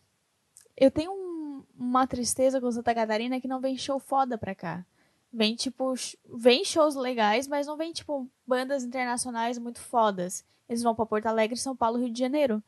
[0.75, 4.83] eu tenho um- uma tristeza com Santa Catarina que não vem show foda pra cá.
[5.31, 5.93] Vem, tipo,
[6.33, 10.43] vem shows legais, mas não vem, tipo, bandas internacionais muito fodas.
[10.67, 12.63] Eles vão pra Porto Alegre, São Paulo, Rio de Janeiro.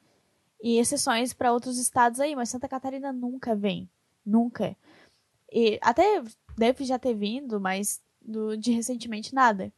[0.62, 3.90] E exceções pra outros estados aí, mas Santa Catarina nunca vem.
[4.26, 4.76] Nunca.
[5.52, 6.24] E até
[6.58, 9.72] deve já ter vindo, mas do, de recentemente nada.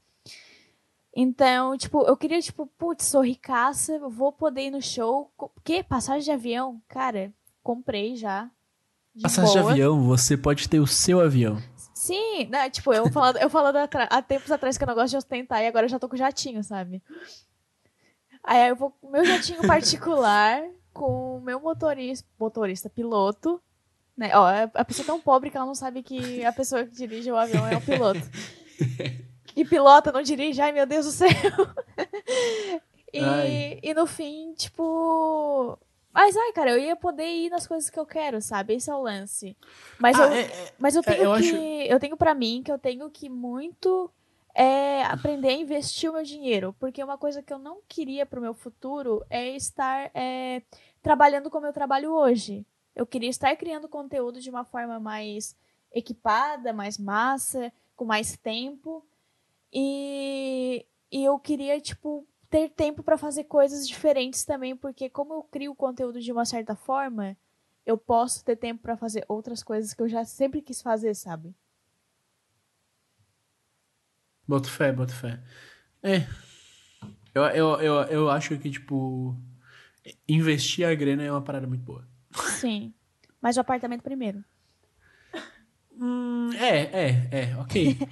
[1.15, 5.32] Então, tipo, eu queria, tipo, putz, sou ricaça, vou poder ir no show.
[5.63, 5.84] Que?
[5.84, 6.82] Passagem de avião?
[6.88, 8.49] Cara, comprei já.
[9.13, 9.71] De Passagem de boa.
[9.71, 11.57] avião, você pode ter o seu avião.
[11.93, 15.17] Sim, né, tipo, eu falando, eu falando há tempos atrás que eu não gosto de
[15.17, 17.03] ostentar e agora eu já tô com jatinho, sabe?
[18.43, 20.63] Aí eu vou com meu jatinho particular,
[20.93, 23.61] com o meu motorista, motorista, piloto,
[24.17, 24.31] né?
[24.35, 27.31] Ó, a pessoa é tão pobre que ela não sabe que a pessoa que dirige
[27.31, 28.21] o avião é o piloto.
[29.45, 31.29] Que pilota não dirige, ai meu Deus do céu.
[33.11, 33.79] E, Ai.
[33.81, 35.75] e no fim, tipo.
[36.13, 38.75] Mas, ai, cara, eu ia poder ir nas coisas que eu quero, sabe?
[38.75, 39.57] Esse é o lance.
[39.97, 41.49] Mas Ah, eu, é- é- mas eu É, tenho eu que.
[41.49, 41.55] acho-
[41.91, 44.11] Eu tenho pra mim que eu tenho que muito
[44.54, 46.76] é, aprender a investir o meu dinheiro.
[46.80, 50.62] Porque uma coisa que eu não queria pro meu futuro é estar é,
[51.02, 52.66] trabalhando como eu trabalho hoje.
[52.95, 55.56] Eu queria estar criando conteúdo de uma forma mais
[55.91, 59.06] equipada, mais massa, com mais tempo.
[59.72, 65.43] E, e eu queria, tipo, ter tempo pra fazer coisas diferentes também, porque como eu
[65.43, 67.38] crio conteúdo de uma certa forma,
[67.86, 71.56] eu posso ter tempo pra fazer outras coisas que eu já sempre quis fazer, sabe?
[74.50, 75.39] Boto fé, boto fé.
[76.02, 76.26] É.
[77.36, 79.38] Eu, eu, eu, eu acho que, tipo,
[80.28, 82.04] investir a grana é uma parada muito boa.
[82.60, 82.91] Sim.
[83.39, 84.43] Mas o apartamento primeiro.
[85.95, 87.95] Hum, é, é, é, ok.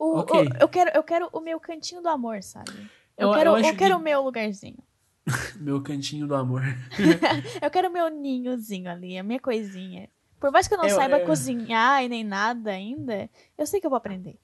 [0.00, 0.40] O, Ok.
[0.40, 2.70] o- eu, quero, eu quero o meu cantinho do amor, sabe?
[3.16, 4.78] Eu, Eu- quero, eu eu, quero que- o meu lugarzinho.
[5.60, 6.62] Meu cantinho do amor.
[7.62, 10.08] Eu quero o meu ninhozinho ali, a minha coisinha.
[10.40, 13.86] Por mais que eu não Eu- saiba cozinhar e nem nada ainda, eu sei que
[13.86, 14.38] eu vou aprender.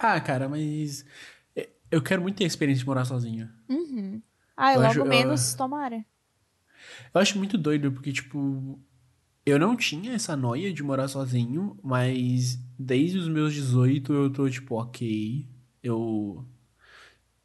[0.00, 1.04] Ah, cara, mas.
[1.90, 3.50] Eu quero muito ter a experiência de morar sozinho.
[3.68, 4.22] Uhum.
[4.56, 6.04] Ah, e Eu logo acho- eu- menos, tomara.
[7.12, 8.78] Eu acho muito doido, porque, tipo.
[9.44, 14.48] Eu não tinha essa noia de morar sozinho, mas desde os meus 18 eu tô,
[14.48, 15.48] tipo, ok.
[15.82, 16.44] Eu.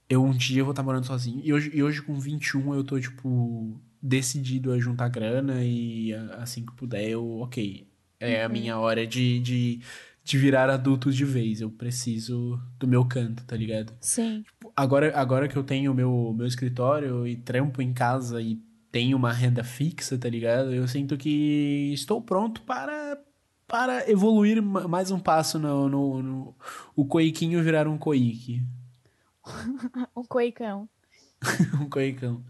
[0.08, 1.42] Eu um dia vou estar morando sozinho.
[1.44, 6.64] E hoje, e hoje com 21 eu tô, tipo, decidido a juntar grana e assim
[6.66, 7.88] que puder eu, ok.
[8.20, 9.82] É a minha hora de, de,
[10.26, 11.62] de virar adulto de vez.
[11.62, 13.94] Eu preciso do meu canto, tá ligado?
[14.02, 14.44] Sim.
[14.76, 18.56] Agora, agora que eu tenho meu, meu escritório e trampo em casa e
[18.92, 20.74] tenho uma renda fixa, tá ligado?
[20.74, 23.22] Eu sinto que estou pronto para,
[23.68, 26.56] para evoluir ma- mais um passo no, no, no-
[26.96, 28.64] o coiquinho virar um coique.
[30.16, 30.90] Um coicão.
[31.80, 32.44] um coicão.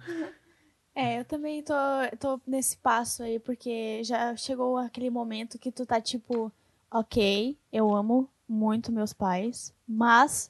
[0.95, 1.73] É, eu também tô,
[2.17, 6.49] tô nesse passo aí, porque já chegou aquele momento que tu tá tipo,
[6.95, 10.49] ok, eu amo muito meus pais, mas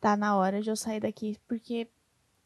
[0.00, 1.86] tá na hora de eu sair daqui, porque,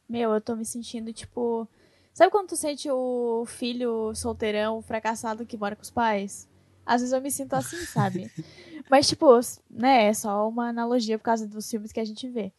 [0.07, 1.67] meu, eu tô me sentindo tipo.
[2.13, 6.47] Sabe quando tu sente o filho solteirão, fracassado que mora com os pais?
[6.85, 8.31] Às vezes eu me sinto assim, sabe?
[8.91, 9.27] Mas, tipo,
[9.71, 12.53] né, é só uma analogia por causa dos filmes que a gente vê.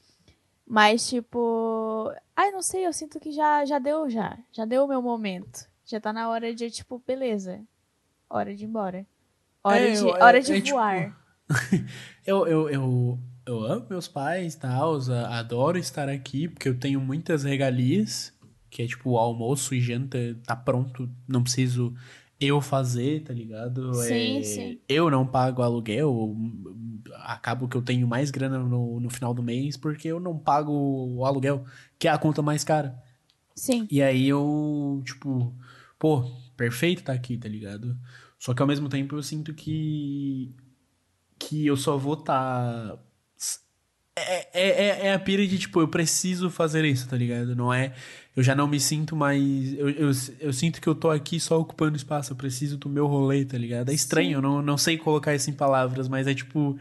[0.66, 2.12] Mas, tipo.
[2.36, 4.40] Ai, não sei, eu sinto que já, já deu, já.
[4.52, 5.70] Já deu o meu momento.
[5.86, 7.62] Já tá na hora de, tipo, beleza.
[8.30, 9.06] Hora de ir embora.
[9.64, 11.18] Hora É, de, eu- é- hora de é, tipo, voar.
[12.26, 14.96] Eu, eu, eu, eu amo meus pais, tal,
[15.30, 18.32] adoro estar aqui, porque eu tenho muitas regalias,
[18.70, 21.94] que é tipo o almoço e janta tá pronto, não preciso
[22.40, 23.92] eu fazer, tá ligado?
[23.96, 24.80] Sim, É, sim.
[24.88, 26.36] Eu não pago aluguel,
[27.24, 30.72] acabo que eu tenho mais grana no, no final do mês, porque eu não pago
[30.72, 31.66] o aluguel,
[32.00, 32.96] que é a conta mais cara.
[33.56, 33.88] Sim.
[33.92, 35.54] E aí eu, tipo,
[36.00, 36.24] pô,
[36.56, 37.98] perfeito tá aqui, tá ligado?
[38.42, 40.52] Só que ao mesmo tempo eu sinto que.
[41.38, 42.98] que eu só vou tá.
[44.16, 47.56] É, é, é- é a pira de, tipo, eu preciso fazer isso, tá ligado?
[47.56, 47.94] Não é.
[48.36, 49.74] Eu já não me sinto mais.
[49.78, 53.06] Eu, eu, eu sinto que eu tô aqui só ocupando espaço, eu preciso do meu
[53.06, 53.90] rolê, tá ligado?
[53.90, 56.80] É estranho, eu não, não sei colocar isso em palavras, mas é tipo.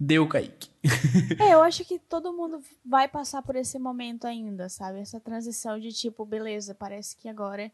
[0.00, 0.68] Deu, Kaique.
[1.38, 4.98] É, eu acho que todo mundo vai passar por esse momento ainda, sabe?
[4.98, 7.70] Essa transição de tipo, beleza, parece que agora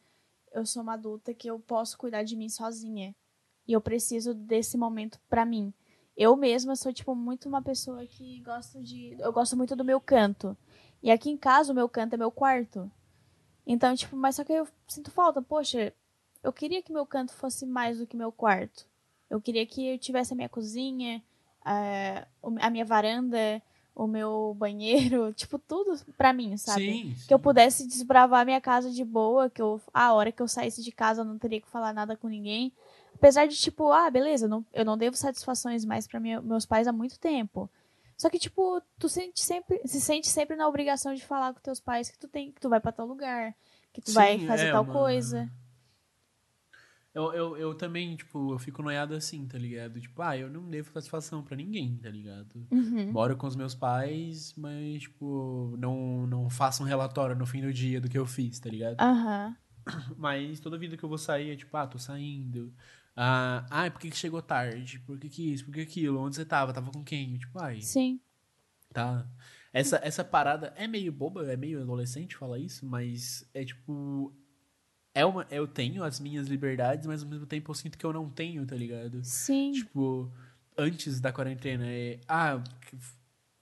[0.55, 3.15] eu sou uma adulta que eu posso cuidar de mim sozinha.
[3.67, 5.75] E eu preciso desse momento pra mim.
[6.17, 9.17] Eu mesma sou, tipo, muito uma pessoa que gosto de.
[9.19, 10.57] Eu gosto muito do meu canto.
[11.03, 12.91] E aqui em casa, o meu canto é meu quarto.
[13.67, 15.43] Então, tipo, mas só que eu sinto falta.
[15.43, 15.93] Poxa,
[16.43, 18.87] eu queria que meu canto fosse mais do que meu quarto.
[19.29, 21.23] Eu queria que eu tivesse a minha cozinha,
[21.65, 22.27] a,
[22.61, 23.61] a minha varanda,
[23.95, 26.85] o meu banheiro, tipo, tudo pra mim, sabe?
[26.93, 27.17] Sim.
[27.29, 30.83] Que eu pudesse desbravar minha casa de boa, que eu, a hora que eu saísse
[30.83, 32.73] de casa eu não teria que falar nada com ninguém.
[33.15, 36.87] Apesar de, tipo, ah, beleza, eu não, eu não devo satisfações mais para meus pais
[36.89, 37.71] há muito tempo.
[38.19, 41.81] Só que, tipo, tu sente sempre, se sente sempre na obrigação de falar com teus
[41.81, 43.55] pais que tu tem, que tu vai pra tal lugar,
[43.93, 45.49] que tu vai Sim, fazer é tal uma- coisa.
[47.15, 50.01] Eu, eu, eu também, tipo, eu fico noiado assim, tá ligado?
[50.01, 52.67] Tipo, ah, eu não devo satisfação pra ninguém, tá ligado?
[52.73, 53.13] Uhum.
[53.13, 57.73] Moro com os meus pais, mas, tipo, não, não faço um relatório no fim do
[57.73, 59.01] dia do que eu fiz, tá ligado?
[59.01, 59.57] Aham.
[60.17, 62.75] Mas toda vida que eu vou sair é tipo, ah, tô saindo.
[63.15, 64.99] Ah, ah por que, que chegou tarde?
[65.01, 65.65] Por que, que isso?
[65.65, 66.21] Por que aquilo?
[66.21, 66.73] Onde você tava?
[66.73, 67.37] Tava com quem?
[67.37, 68.21] Tipo, ai, Sim.
[68.93, 69.29] tá.
[69.73, 74.35] Essa, essa parada é meio boba, é meio adolescente falar isso, mas é tipo.
[75.15, 78.13] É uma, eu tenho as minhas liberdades, mas ao mesmo tempo eu sinto que eu
[78.13, 79.21] não tenho, tá ligado?
[79.23, 79.71] Sim.
[79.71, 80.29] Tipo,
[80.77, 82.19] antes da quarentena, é.
[82.27, 82.61] Ah,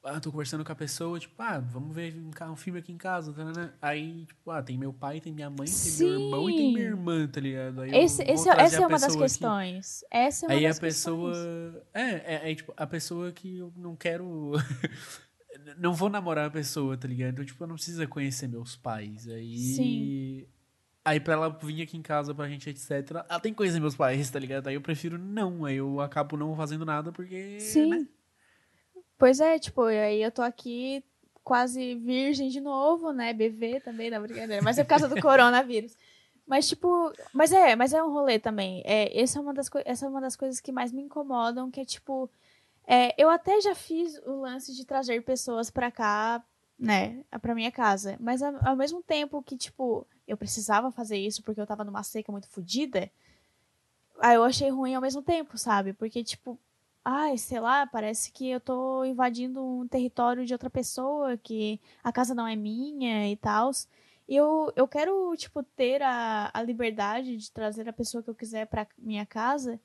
[0.04, 2.14] ah, tô conversando com a pessoa, tipo, ah, vamos ver
[2.50, 3.72] um, filme aqui em casa, tá, né, né?
[3.80, 6.84] Aí, tipo, ah, tem meu pai, tem minha mãe, tem meu irmão e tem minha
[6.84, 6.90] Sim.
[6.90, 7.82] irmã, tá ligado?
[7.82, 9.32] Aí Esse, esse, é- essa é uma das pessoa aqui.
[9.32, 10.04] questões.
[10.10, 11.32] Essa é uma Aí a das pessoa.
[11.32, 11.84] questões.
[11.94, 14.52] É, é, é, tipo, a pessoa que eu não quero.
[15.78, 17.34] não vou namorar a pessoa, tá ligado?
[17.34, 19.28] Então, tipo, eu não precisa conhecer meus pais.
[19.28, 19.56] Aí.
[19.58, 20.46] Sim.
[21.04, 22.90] Aí pra ela vir aqui em casa pra gente, etc.
[23.28, 24.68] Ela tem que conhecer meus pais, tá ligado?
[24.68, 25.64] Aí eu prefiro não.
[25.64, 27.58] Aí eu acabo não fazendo nada porque.
[27.58, 27.88] Sim.
[27.90, 28.06] né?
[29.18, 31.04] Pois é, tipo, aí eu tô aqui
[31.44, 33.32] quase virgem de novo, né?
[33.32, 34.62] BV também, não, brincadeira.
[34.62, 35.96] Mas é por causa do coronavírus.
[36.46, 38.82] Mas, tipo, mas é, mas é um rolê também.
[38.84, 41.80] É, essa, é uma das essa é uma das coisas que mais me incomodam, que
[41.80, 42.30] é tipo.
[42.86, 46.44] é, eu até já fiz o lance de trazer pessoas pra cá,
[46.78, 47.24] né?
[47.40, 48.16] Pra minha casa.
[48.20, 52.32] Mas ao mesmo tempo que, tipo, eu precisava fazer isso porque eu tava numa seca
[52.32, 53.10] muito fodida.
[54.20, 55.92] Aí eu achei ruim ao mesmo tempo, sabe?
[55.92, 56.58] Porque, tipo,
[57.04, 62.12] ai, sei lá, parece que eu tô invadindo um território de outra pessoa, que a
[62.12, 63.70] casa não é minha e tal.
[64.28, 68.34] E eu, eu quero, tipo, ter a, a liberdade de trazer a pessoa que eu
[68.34, 69.80] quiser pra minha casa,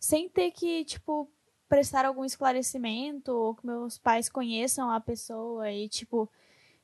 [0.00, 1.30] sem ter que, tipo,
[1.68, 6.28] prestar algum esclarecimento, ou que meus pais conheçam a pessoa e, tipo,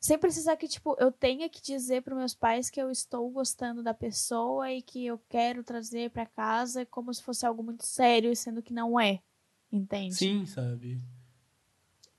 [0.00, 3.82] sem precisar que, tipo, eu tenha que dizer para meus pais que eu estou gostando
[3.82, 8.34] da pessoa e que eu quero trazer pra casa como se fosse algo muito sério,
[8.36, 9.20] sendo que não é.
[9.70, 10.14] Entende?
[10.14, 11.00] Sim, sabe?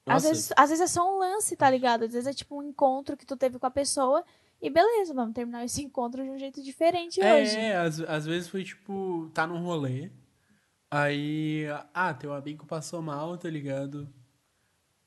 [0.05, 2.03] Às vezes, às vezes é só um lance, tá ligado?
[2.03, 4.25] Às vezes é tipo um encontro que tu teve com a pessoa
[4.61, 7.55] e beleza, vamos terminar esse encontro de um jeito diferente hoje.
[7.55, 10.11] É, às, às vezes foi tipo, tá num rolê,
[10.91, 14.11] aí, ah, teu amigo passou mal, tá ligado?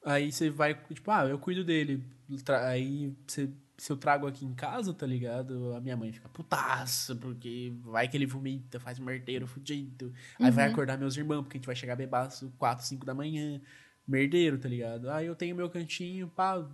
[0.04, 2.02] Aí você vai, tipo, ah, eu cuido dele.
[2.66, 5.74] Aí você, se eu trago aqui em casa, tá ligado?
[5.74, 10.12] A minha mãe fica putaça, porque vai que ele vomita, faz merdeiro fudido.
[10.40, 10.72] Aí vai Uhum.
[10.72, 13.60] acordar meus irmãos, porque a gente vai chegar bebaço 4, 5 da manhã.
[14.06, 15.10] Merdeiro, tá ligado?
[15.10, 16.68] Aí eu tenho meu cantinho, pá,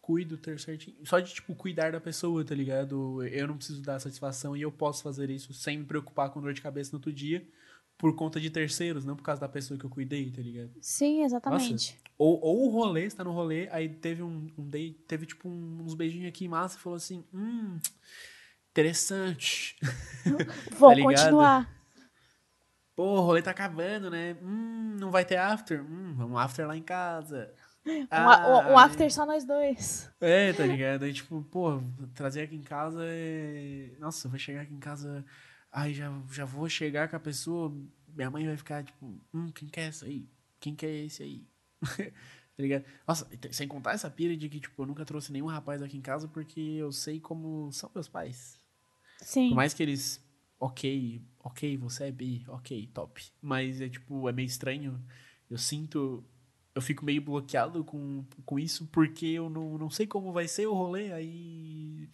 [0.00, 0.96] cuido ter certinho.
[1.06, 3.22] Só de, tipo, cuidar da pessoa, tá ligado?
[3.24, 6.52] Eu não preciso dar satisfação e eu posso fazer isso sem me preocupar com dor
[6.52, 7.46] de cabeça no outro dia,
[7.98, 10.72] por conta de terceiros, não por causa da pessoa que eu cuidei, tá ligado?
[10.80, 11.98] Sim, exatamente.
[12.18, 15.48] Ou, ou o rolê, você tá no rolê, aí teve um, um date, teve tipo
[15.48, 17.78] um- uns beijinhos aqui massa e falou assim, hum,
[18.70, 19.76] interessante.
[20.78, 21.82] Vou tá continuar.
[22.94, 24.36] Pô, o rolê tá acabando, né?
[24.42, 25.80] Hum, não vai ter after?
[25.82, 27.52] Hum, vamos after lá em casa.
[27.84, 30.08] Um, Ah, um, um after só nós dois.
[30.20, 31.02] É, tá ligado?
[31.04, 31.82] Aí, tipo, pô,
[32.14, 33.90] trazer aqui em casa é.
[33.98, 35.24] Nossa, vai chegar aqui em casa.
[35.72, 37.74] Ai, já, já vou chegar com a pessoa.
[38.14, 40.28] Minha mãe vai ficar, tipo, hum, quem quer esse aí?
[40.60, 41.46] Quem quer esse aí?
[41.80, 42.84] tá ligado?
[43.08, 46.02] Nossa, sem contar essa pira de que, tipo, eu nunca trouxe nenhum rapaz aqui em
[46.02, 48.60] casa porque eu sei como são meus pais.
[49.22, 49.48] Sim.
[49.48, 50.22] Por mais que eles.
[50.60, 53.24] Ok, ok, você é bi, ok, top.
[53.40, 55.02] Mas é tipo, é meio estranho.
[55.50, 56.24] Eu sinto.
[56.74, 60.66] Eu fico meio bloqueado com, com isso porque eu não, não sei como vai ser
[60.66, 61.12] o rolê.
[61.12, 62.08] Aí.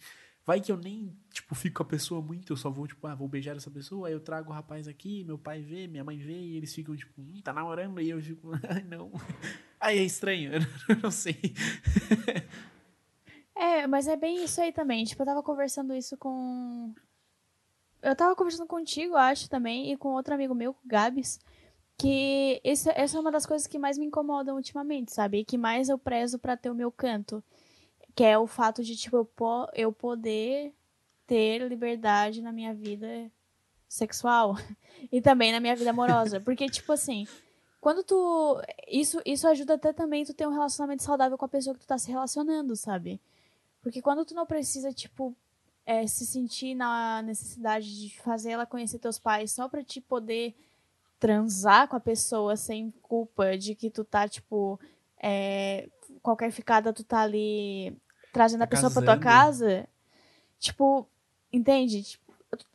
[0.49, 2.51] Vai que eu nem, tipo, fico com a pessoa muito.
[2.51, 4.07] Eu só vou, tipo, ah, vou beijar essa pessoa.
[4.07, 6.33] Aí eu trago o rapaz aqui, meu pai vê, minha mãe vê.
[6.33, 8.01] E eles ficam, tipo, hum, tá namorando.
[8.01, 9.11] E eu fico, ai, não.
[9.79, 10.53] Aí é estranho,
[10.89, 11.39] eu não sei.
[13.55, 15.05] É, mas é bem isso aí também.
[15.05, 16.95] Tipo, eu tava conversando isso com.
[18.01, 21.39] Eu tava conversando contigo, acho, também, e com outro amigo meu, o Gabs,
[21.95, 25.41] que esse, essa é uma das coisas que mais me incomodam ultimamente, sabe?
[25.41, 27.43] E que mais eu prezo pra ter o meu canto.
[28.19, 30.73] Que é o fato de, tipo, eu, po eu poder
[31.25, 33.31] ter liberdade na minha vida
[33.87, 34.57] sexual
[35.09, 36.41] e também na minha vida amorosa.
[36.41, 37.25] Porque, tipo assim,
[37.79, 38.61] quando tu.
[38.89, 41.87] Isso, isso ajuda até também tu ter um relacionamento saudável com a pessoa que tu
[41.87, 43.21] tá se relacionando, sabe?
[43.81, 45.33] Porque quando tu não precisa, tipo,
[45.85, 50.53] é, se sentir na necessidade de fazer ela conhecer teus pais só pra te poder
[51.21, 54.77] transar com a pessoa sem culpa de que tu tá, tipo,
[55.23, 55.87] é,
[56.21, 57.97] qualquer ficada tu tá ali
[58.31, 59.23] trazendo a Tá pessoa pra tua casando.
[59.23, 59.87] casa,
[60.59, 61.07] tipo,
[61.51, 62.03] entende?
[62.03, 62.33] Tipo,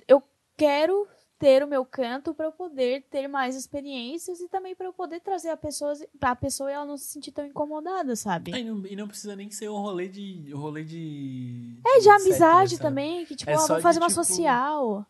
[0.09, 0.23] eu
[0.57, 1.07] quero
[1.39, 5.21] ter o meu canto pra eu poder ter mais experiências e também pra eu poder
[5.21, 8.53] trazer a pessoa, a pessoa e ela não se sentir tão incomodada, sabe?
[8.55, 10.53] Ah, E não, e não precisa nem ser um rolê de.
[10.55, 11.77] Um rolê de.
[11.85, 12.83] É, de etc, amizade sabe?
[12.83, 15.07] também, que tipo, É ah, vamos de, fazer uma tipo, social.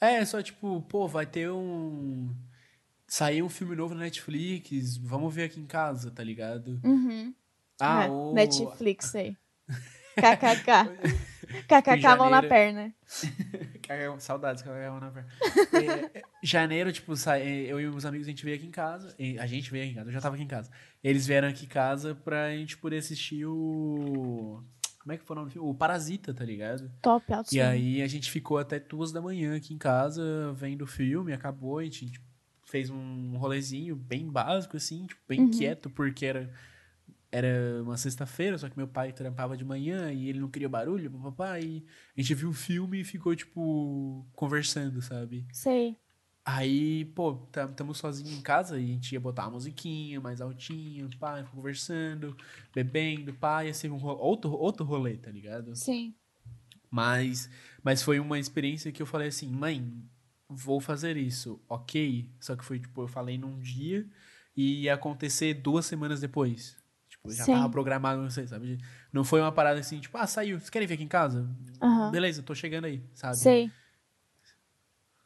[0.00, 2.32] É, só tipo, pô, vai ter um.
[3.06, 6.78] Sair um filme novo na Netflix, vamos ver aqui em casa, tá ligado?
[6.84, 7.34] Uhum.
[7.80, 8.32] Ah, É, o.
[8.34, 9.36] Netflix aí.
[10.14, 11.28] KKK.
[11.66, 12.92] KKK mão na perna.
[14.18, 15.28] Saudades, cagava na perna.
[15.72, 19.14] É, é, janeiro, tipo, é, eu e meus amigos, a gente veio aqui em casa.
[19.40, 20.70] A gente veio aqui em casa, eu já tava aqui em casa.
[21.02, 24.62] Eles vieram aqui em casa pra gente poder assistir o.
[25.00, 25.68] Como é que foi o nome do filme?
[25.70, 26.90] O Parasita, tá ligado?
[27.00, 30.82] Top, alto E aí a gente ficou até duas da manhã aqui em casa vendo
[30.82, 32.26] o filme, acabou, a gente tipo,
[32.66, 35.50] fez um rolezinho bem básico, assim, tipo, bem Uhum.
[35.50, 36.52] quieto, porque era,
[37.30, 41.10] era uma sexta-feira, só que meu pai trampava de manhã e ele não queria barulho,
[41.10, 41.84] papai, e
[42.16, 45.46] a gente viu o filme e ficou, tipo, conversando, sabe?
[45.52, 45.96] Sei.
[46.44, 51.10] Aí, pô, estamos sozinhos em casa e a gente ia botar uma musiquinha mais altinho,
[51.18, 52.34] pai, conversando,
[52.74, 55.76] bebendo, pai, ia ser um ro- outro, outro rolê, tá ligado?
[55.76, 56.14] Sim.
[56.90, 57.50] Mas,
[57.82, 60.02] mas foi uma experiência que eu falei assim, mãe,
[60.48, 62.30] vou fazer isso, ok?
[62.40, 64.08] Só que foi, tipo, eu falei num dia
[64.56, 66.77] e ia acontecer duas semanas depois.
[67.18, 67.52] Tipo, já Sim.
[67.52, 68.78] tava programado, não sei, sabe?
[69.12, 71.48] Não foi uma parada assim, tipo, ah, saiu, vocês querem vir aqui em casa?
[71.80, 72.10] Aham.
[72.10, 73.36] Beleza, tô chegando aí, sabe?
[73.36, 73.70] Sei.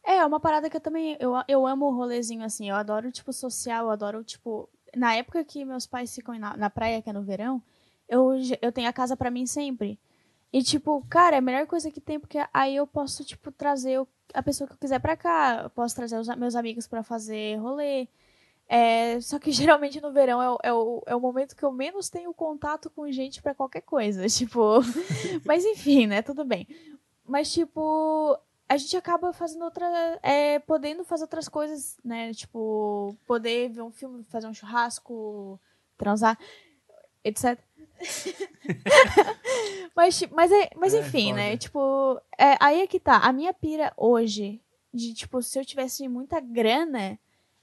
[0.05, 1.17] É, é uma parada que eu também.
[1.21, 2.69] Eu, eu amo o rolezinho assim.
[2.69, 3.87] Eu adoro, tipo, social.
[3.87, 4.69] Eu adoro, tipo.
[4.95, 7.63] Na época que meus pais ficam na, na praia, que é no verão,
[8.07, 9.99] eu, eu tenho a casa pra mim sempre.
[10.53, 14.07] E, tipo, cara, é a melhor coisa que tem, porque aí eu posso, tipo, trazer
[14.35, 15.63] a pessoa que eu quiser pra cá.
[15.65, 18.07] Eu posso trazer os meus amigos pra fazer rolê.
[18.75, 21.71] É, só que geralmente no verão é, o- é, o, é o momento que eu
[21.71, 24.27] menos tenho contato com gente pra qualquer coisa.
[24.31, 24.81] Tipo.
[25.45, 26.23] Mas enfim, né?
[26.23, 26.67] Tudo bem.
[27.27, 29.87] Mas, tipo, a gente acaba fazendo outra.
[30.23, 32.33] É, podendo fazer outras coisas, né?
[32.33, 35.61] Tipo, poder ver um filme, fazer um churrasco,
[35.99, 36.39] transar,
[37.23, 37.59] etc.
[39.95, 41.37] mas, mas, é, mas É, enfim, foda.
[41.37, 41.57] né?
[41.57, 43.19] Tipo, é, aí é que tá.
[43.19, 44.61] A minha pira hoje,
[44.93, 47.19] de tipo, se eu tivesse muita grana,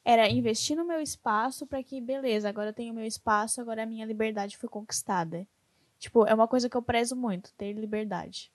[0.09, 3.85] era investir no meu espaço pra que, beleza, agora eu tenho meu espaço, agora a
[3.85, 5.47] minha liberdade foi conquistada.
[5.99, 8.51] Tipo, é uma coisa que eu prezo muito, ter liberdade.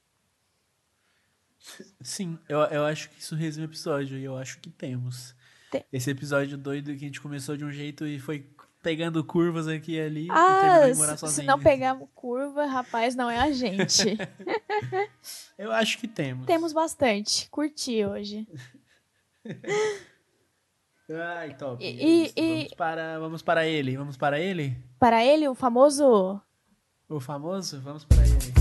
[2.02, 5.34] Sim, eu, eu acho que isso resume o episódio e eu acho que temos.
[5.70, 5.84] Tem.
[5.92, 8.46] Esse episódio doido que a gente começou de um jeito e foi
[8.82, 11.46] pegando curvas aqui e ali e Ah, terminou em morar se, se sozinho.
[11.46, 14.16] não pegamos curva, rapaz, não é a gente.
[15.56, 16.46] Eu acho que temos.
[16.46, 17.48] Temos bastante.
[17.48, 18.46] Curti hoje.
[21.10, 21.84] Ai, top.
[21.84, 23.96] E- é e- e- Vamos, para, vamos para ele.
[23.96, 24.76] Vamos para ele?
[24.98, 26.40] Para ele, o famoso.
[27.08, 27.80] O famoso?
[27.80, 28.54] Vamos para ele.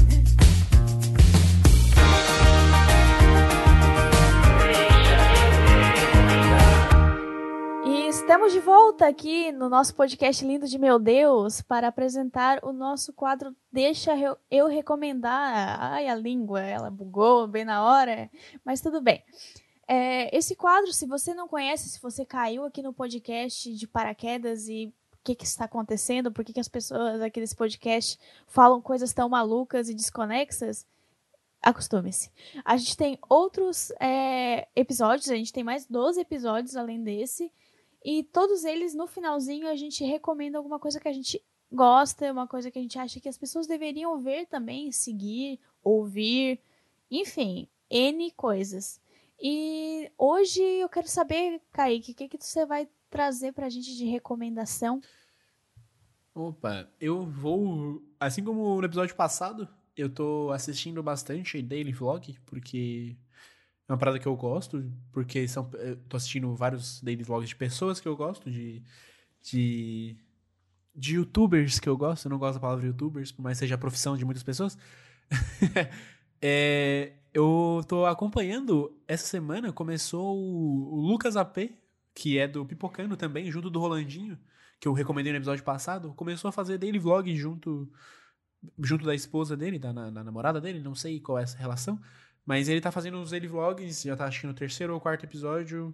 [7.86, 12.72] E estamos de volta aqui no nosso podcast lindo de meu Deus para apresentar o
[12.72, 15.78] nosso quadro Deixa Eu- Eu Recomendar.
[15.82, 18.30] Ai, a língua, ela bugou bem na hora,
[18.64, 19.22] mas tudo bem.
[19.96, 24.68] É, esse quadro, se você não conhece, se você caiu aqui no podcast de paraquedas
[24.68, 28.82] e o que, que está acontecendo, por que, que as pessoas aqui desse podcast falam
[28.82, 30.84] coisas tão malucas e desconexas,
[31.62, 32.32] acostume-se.
[32.66, 37.52] A gente tem outros é, episódios, a gente tem mais 12 episódios além desse,
[38.04, 41.40] e todos eles, no finalzinho, a gente recomenda alguma coisa que a gente
[41.72, 46.60] gosta, uma coisa que a gente acha que as pessoas deveriam ver também, seguir, ouvir,
[47.12, 49.03] enfim, N coisas.
[49.46, 54.06] E hoje eu quero saber, Kaique, o que, que você vai trazer pra gente de
[54.06, 55.02] recomendação?
[56.34, 58.02] Opa, eu vou.
[58.18, 59.68] Assim como no episódio passado,
[59.98, 63.18] eu tô assistindo bastante Daily Vlog, porque
[63.86, 67.56] é uma parada que eu gosto, porque são, eu tô assistindo vários Daily Vlogs de
[67.58, 68.82] pessoas que eu gosto, de,
[69.42, 70.16] de,
[70.96, 72.28] de youtubers que eu gosto.
[72.28, 74.78] Eu não gosto da palavra youtubers, por mais seja a profissão de muitas pessoas.
[76.42, 81.72] é, eu tô acompanhando, essa semana começou o, Lucas AP,
[82.14, 84.38] que é do Pipocando também, junto do Rolandinho,
[84.80, 87.92] que eu recomendei no episódio passado, começou a fazer daily vlog junto
[88.80, 92.00] junto da esposa dele, da, da namorada dele, não sei qual é essa relação,
[92.46, 95.26] mas ele tá fazendo os daily vlogs, já tá acho que no terceiro ou quarto
[95.26, 95.94] episódio,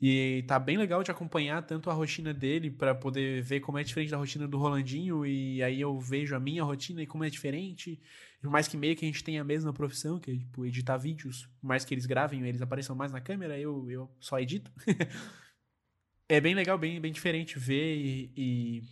[0.00, 3.84] e tá bem legal de acompanhar tanto a rotina dele para poder ver como é
[3.84, 7.28] diferente da rotina do Rolandinho e aí eu vejo a minha rotina e como é
[7.28, 8.00] diferente.
[8.40, 10.96] Por mais que meio que a gente tenha a mesma profissão, que é tipo editar
[10.96, 14.72] vídeos, por mais que eles gravem, eles apareçam mais na câmera, eu, eu só edito.
[16.28, 18.82] é bem legal, bem, bem diferente ver e, e,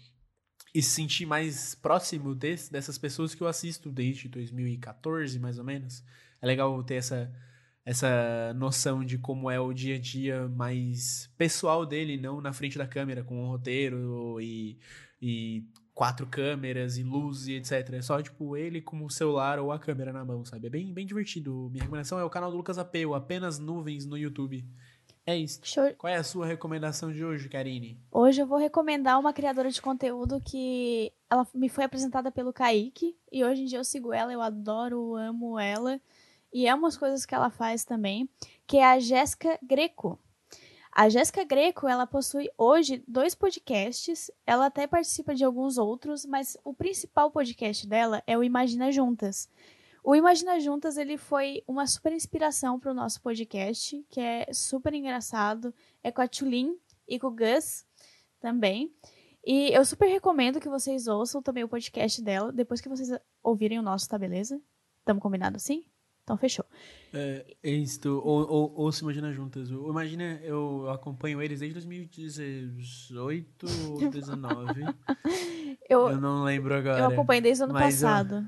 [0.75, 5.65] e se sentir mais próximo desse, dessas pessoas que eu assisto desde 2014, mais ou
[5.65, 6.05] menos.
[6.43, 7.33] É legal ter essa
[7.89, 12.77] essa noção de como é o dia a dia mais pessoal dele, não na frente
[12.77, 14.79] da câmera, com o roteiro e,
[15.23, 15.65] e
[15.99, 17.95] quatro câmeras e luz e etc.
[17.95, 20.69] É só, tipo, ele com o celular ou a câmera na mão, sabe?
[20.69, 21.69] É bem, bem divertido.
[21.73, 24.65] Minha recomendação é o canal do Lucas Apeu, apenas nuvens no YouTube.
[25.27, 25.61] É isso.
[25.99, 28.01] Qual é a sua recomendação de hoje, Karine?
[28.13, 33.17] Hoje eu vou recomendar uma criadora de conteúdo que ela me foi apresentada pelo Kaique
[33.33, 36.01] e hoje em dia eu sigo ela, eu adoro, amo ela
[36.53, 38.31] e é umas coisas que ela faz também,
[38.69, 40.17] que é a Jéssica Greco.
[40.99, 46.57] A Jéssica Greco, ela possui hoje dois podcasts, ela até participa de alguns outros, mas
[46.65, 49.49] o principal podcast dela é o Imagina Juntas.
[50.03, 54.93] O Imagina Juntas, ele foi uma super inspiração para o nosso podcast, que é super
[54.93, 55.73] engraçado,
[56.03, 56.77] é com a Tulin
[57.07, 57.87] e com o Gus
[58.41, 58.93] também.
[59.47, 63.09] E eu super recomendo que vocês ouçam também o podcast dela, depois que vocês
[63.41, 64.61] ouvirem o nosso, tá beleza?
[65.05, 65.85] Tamo combinado assim?
[66.29, 66.65] Então, fechou.
[67.11, 68.21] É, é isto.
[68.23, 69.71] Ou, ou, ou, se Imagina Juntas.
[69.71, 74.85] O Imagina, eu acompanho eles desde 2018 ou 2019.
[75.89, 77.01] eu, eu não lembro agora.
[77.01, 78.35] Eu acompanho desde o ano mas passado.
[78.35, 78.45] Eu,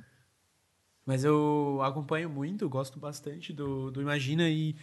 [1.06, 4.76] mas eu acompanho muito, gosto bastante do, do Imagina e,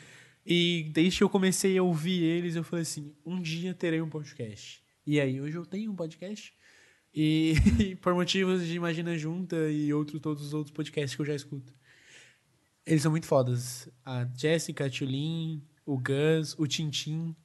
[0.44, 4.10] e desde que eu comecei a ouvir eles, eu falei assim, um dia terei um
[4.10, 4.84] podcast.
[5.06, 6.52] E aí, hoje eu tenho um podcast.
[7.14, 11.26] E, e por motivos de Imagina Junta e outros, todos os outros podcasts que eu
[11.28, 11.77] já escuto.
[12.88, 13.90] Eles são muito fodas.
[14.06, 17.36] A Jessica, a Tulin, o Gus, o Tintin.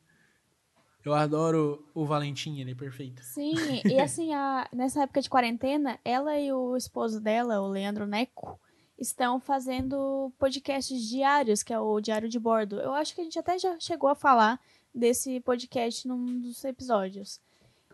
[1.05, 3.21] Eu adoro o Valentim, ele é perfeito.
[3.25, 8.07] Sim, e assim, a, nessa época de quarentena, ela e o esposo dela, o Leandro
[8.07, 8.57] Neco,
[8.97, 12.79] estão fazendo podcasts diários, que é o Diário de Bordo.
[12.79, 14.61] Eu acho que a gente até já chegou a falar
[14.95, 17.41] desse podcast num dos episódios.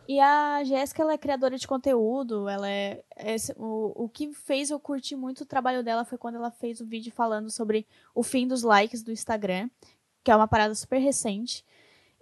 [0.09, 4.71] E a Jéssica, ela é criadora de conteúdo, ela é, é, o, o que fez
[4.71, 7.85] eu curtir muito o trabalho dela foi quando ela fez o vídeo falando sobre
[8.15, 9.69] o fim dos likes do Instagram,
[10.23, 11.63] que é uma parada super recente.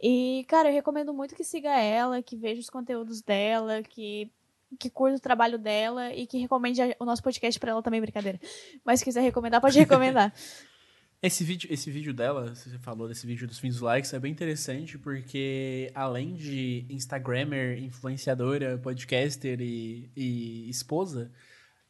[0.04, 4.30] E, cara, eu recomendo muito que siga ela, que veja os conteúdos dela, que
[4.78, 8.38] que curta o trabalho dela e que recomende o nosso podcast para ela também, brincadeira.
[8.84, 10.34] Mas se quiser recomendar, pode recomendar.
[11.22, 15.00] Esse vídeo, esse vídeo dela, você falou desse vídeo dos fins likes, é bem interessante
[15.00, 21.32] porque além de Instagrammer, influenciadora, podcaster e, e esposa,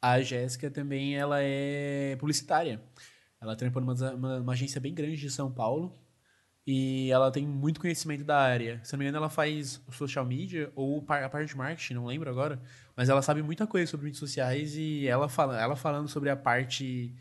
[0.01, 2.81] a Jéssica também ela é publicitária.
[3.41, 5.93] Ela trampa numa, uma, uma, agência bem grande de São Paulo
[6.65, 8.79] e ela tem muito conhecimento da área.
[8.83, 12.29] Se não me engano, ela faz social media ou a parte de marketing, não lembro
[12.29, 12.61] agora,
[12.95, 16.35] mas ela sabe muita coisa sobre mídias sociais e ela, fala, ela falando sobre a
[16.35, 17.13] parte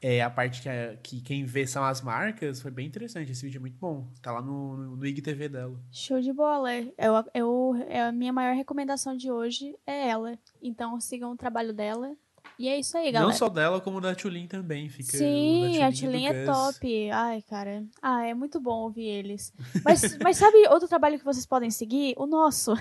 [0.00, 3.32] é, a parte que, é, que quem vê são as marcas foi bem interessante.
[3.32, 4.08] Esse vídeo é muito bom.
[4.22, 5.80] Tá lá no, no, no IGTV dela.
[5.90, 6.70] Show de bola.
[6.72, 10.38] Eu, eu, é a minha maior recomendação de hoje é ela.
[10.62, 12.16] Então sigam o trabalho dela.
[12.58, 13.30] E é isso aí, galera.
[13.30, 14.88] Não só dela, como da Tulin também.
[14.88, 17.10] Fica Sim, a Tulin é top.
[17.10, 17.84] Ai, cara.
[18.02, 19.52] Ah, é muito bom ouvir eles.
[19.84, 22.14] Mas, mas sabe outro trabalho que vocês podem seguir?
[22.16, 22.74] O nosso.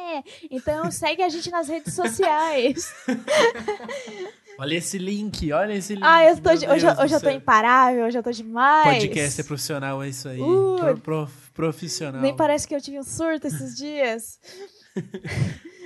[0.50, 2.92] então segue a gente nas redes sociais.
[4.56, 6.04] Olha esse link, olha esse link.
[6.06, 8.98] Ah, eu tô de- hoje, hoje eu tô imparável, hoje eu tô demais.
[9.00, 10.40] Podcast é profissional, é isso aí.
[10.40, 12.22] Uh, Pro- prof- profissional.
[12.22, 14.38] Nem parece que eu tive um surto esses dias.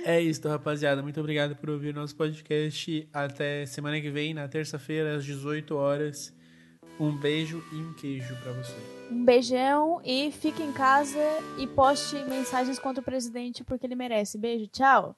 [0.03, 1.01] É isso, rapaziada.
[1.01, 3.07] Muito obrigado por ouvir nosso podcast.
[3.13, 6.33] Até semana que vem, na terça-feira, às 18 horas.
[6.99, 8.75] Um beijo e um queijo pra você.
[9.09, 11.17] Um beijão e fique em casa
[11.57, 14.37] e poste mensagens contra o presidente porque ele merece.
[14.37, 15.15] Beijo, tchau.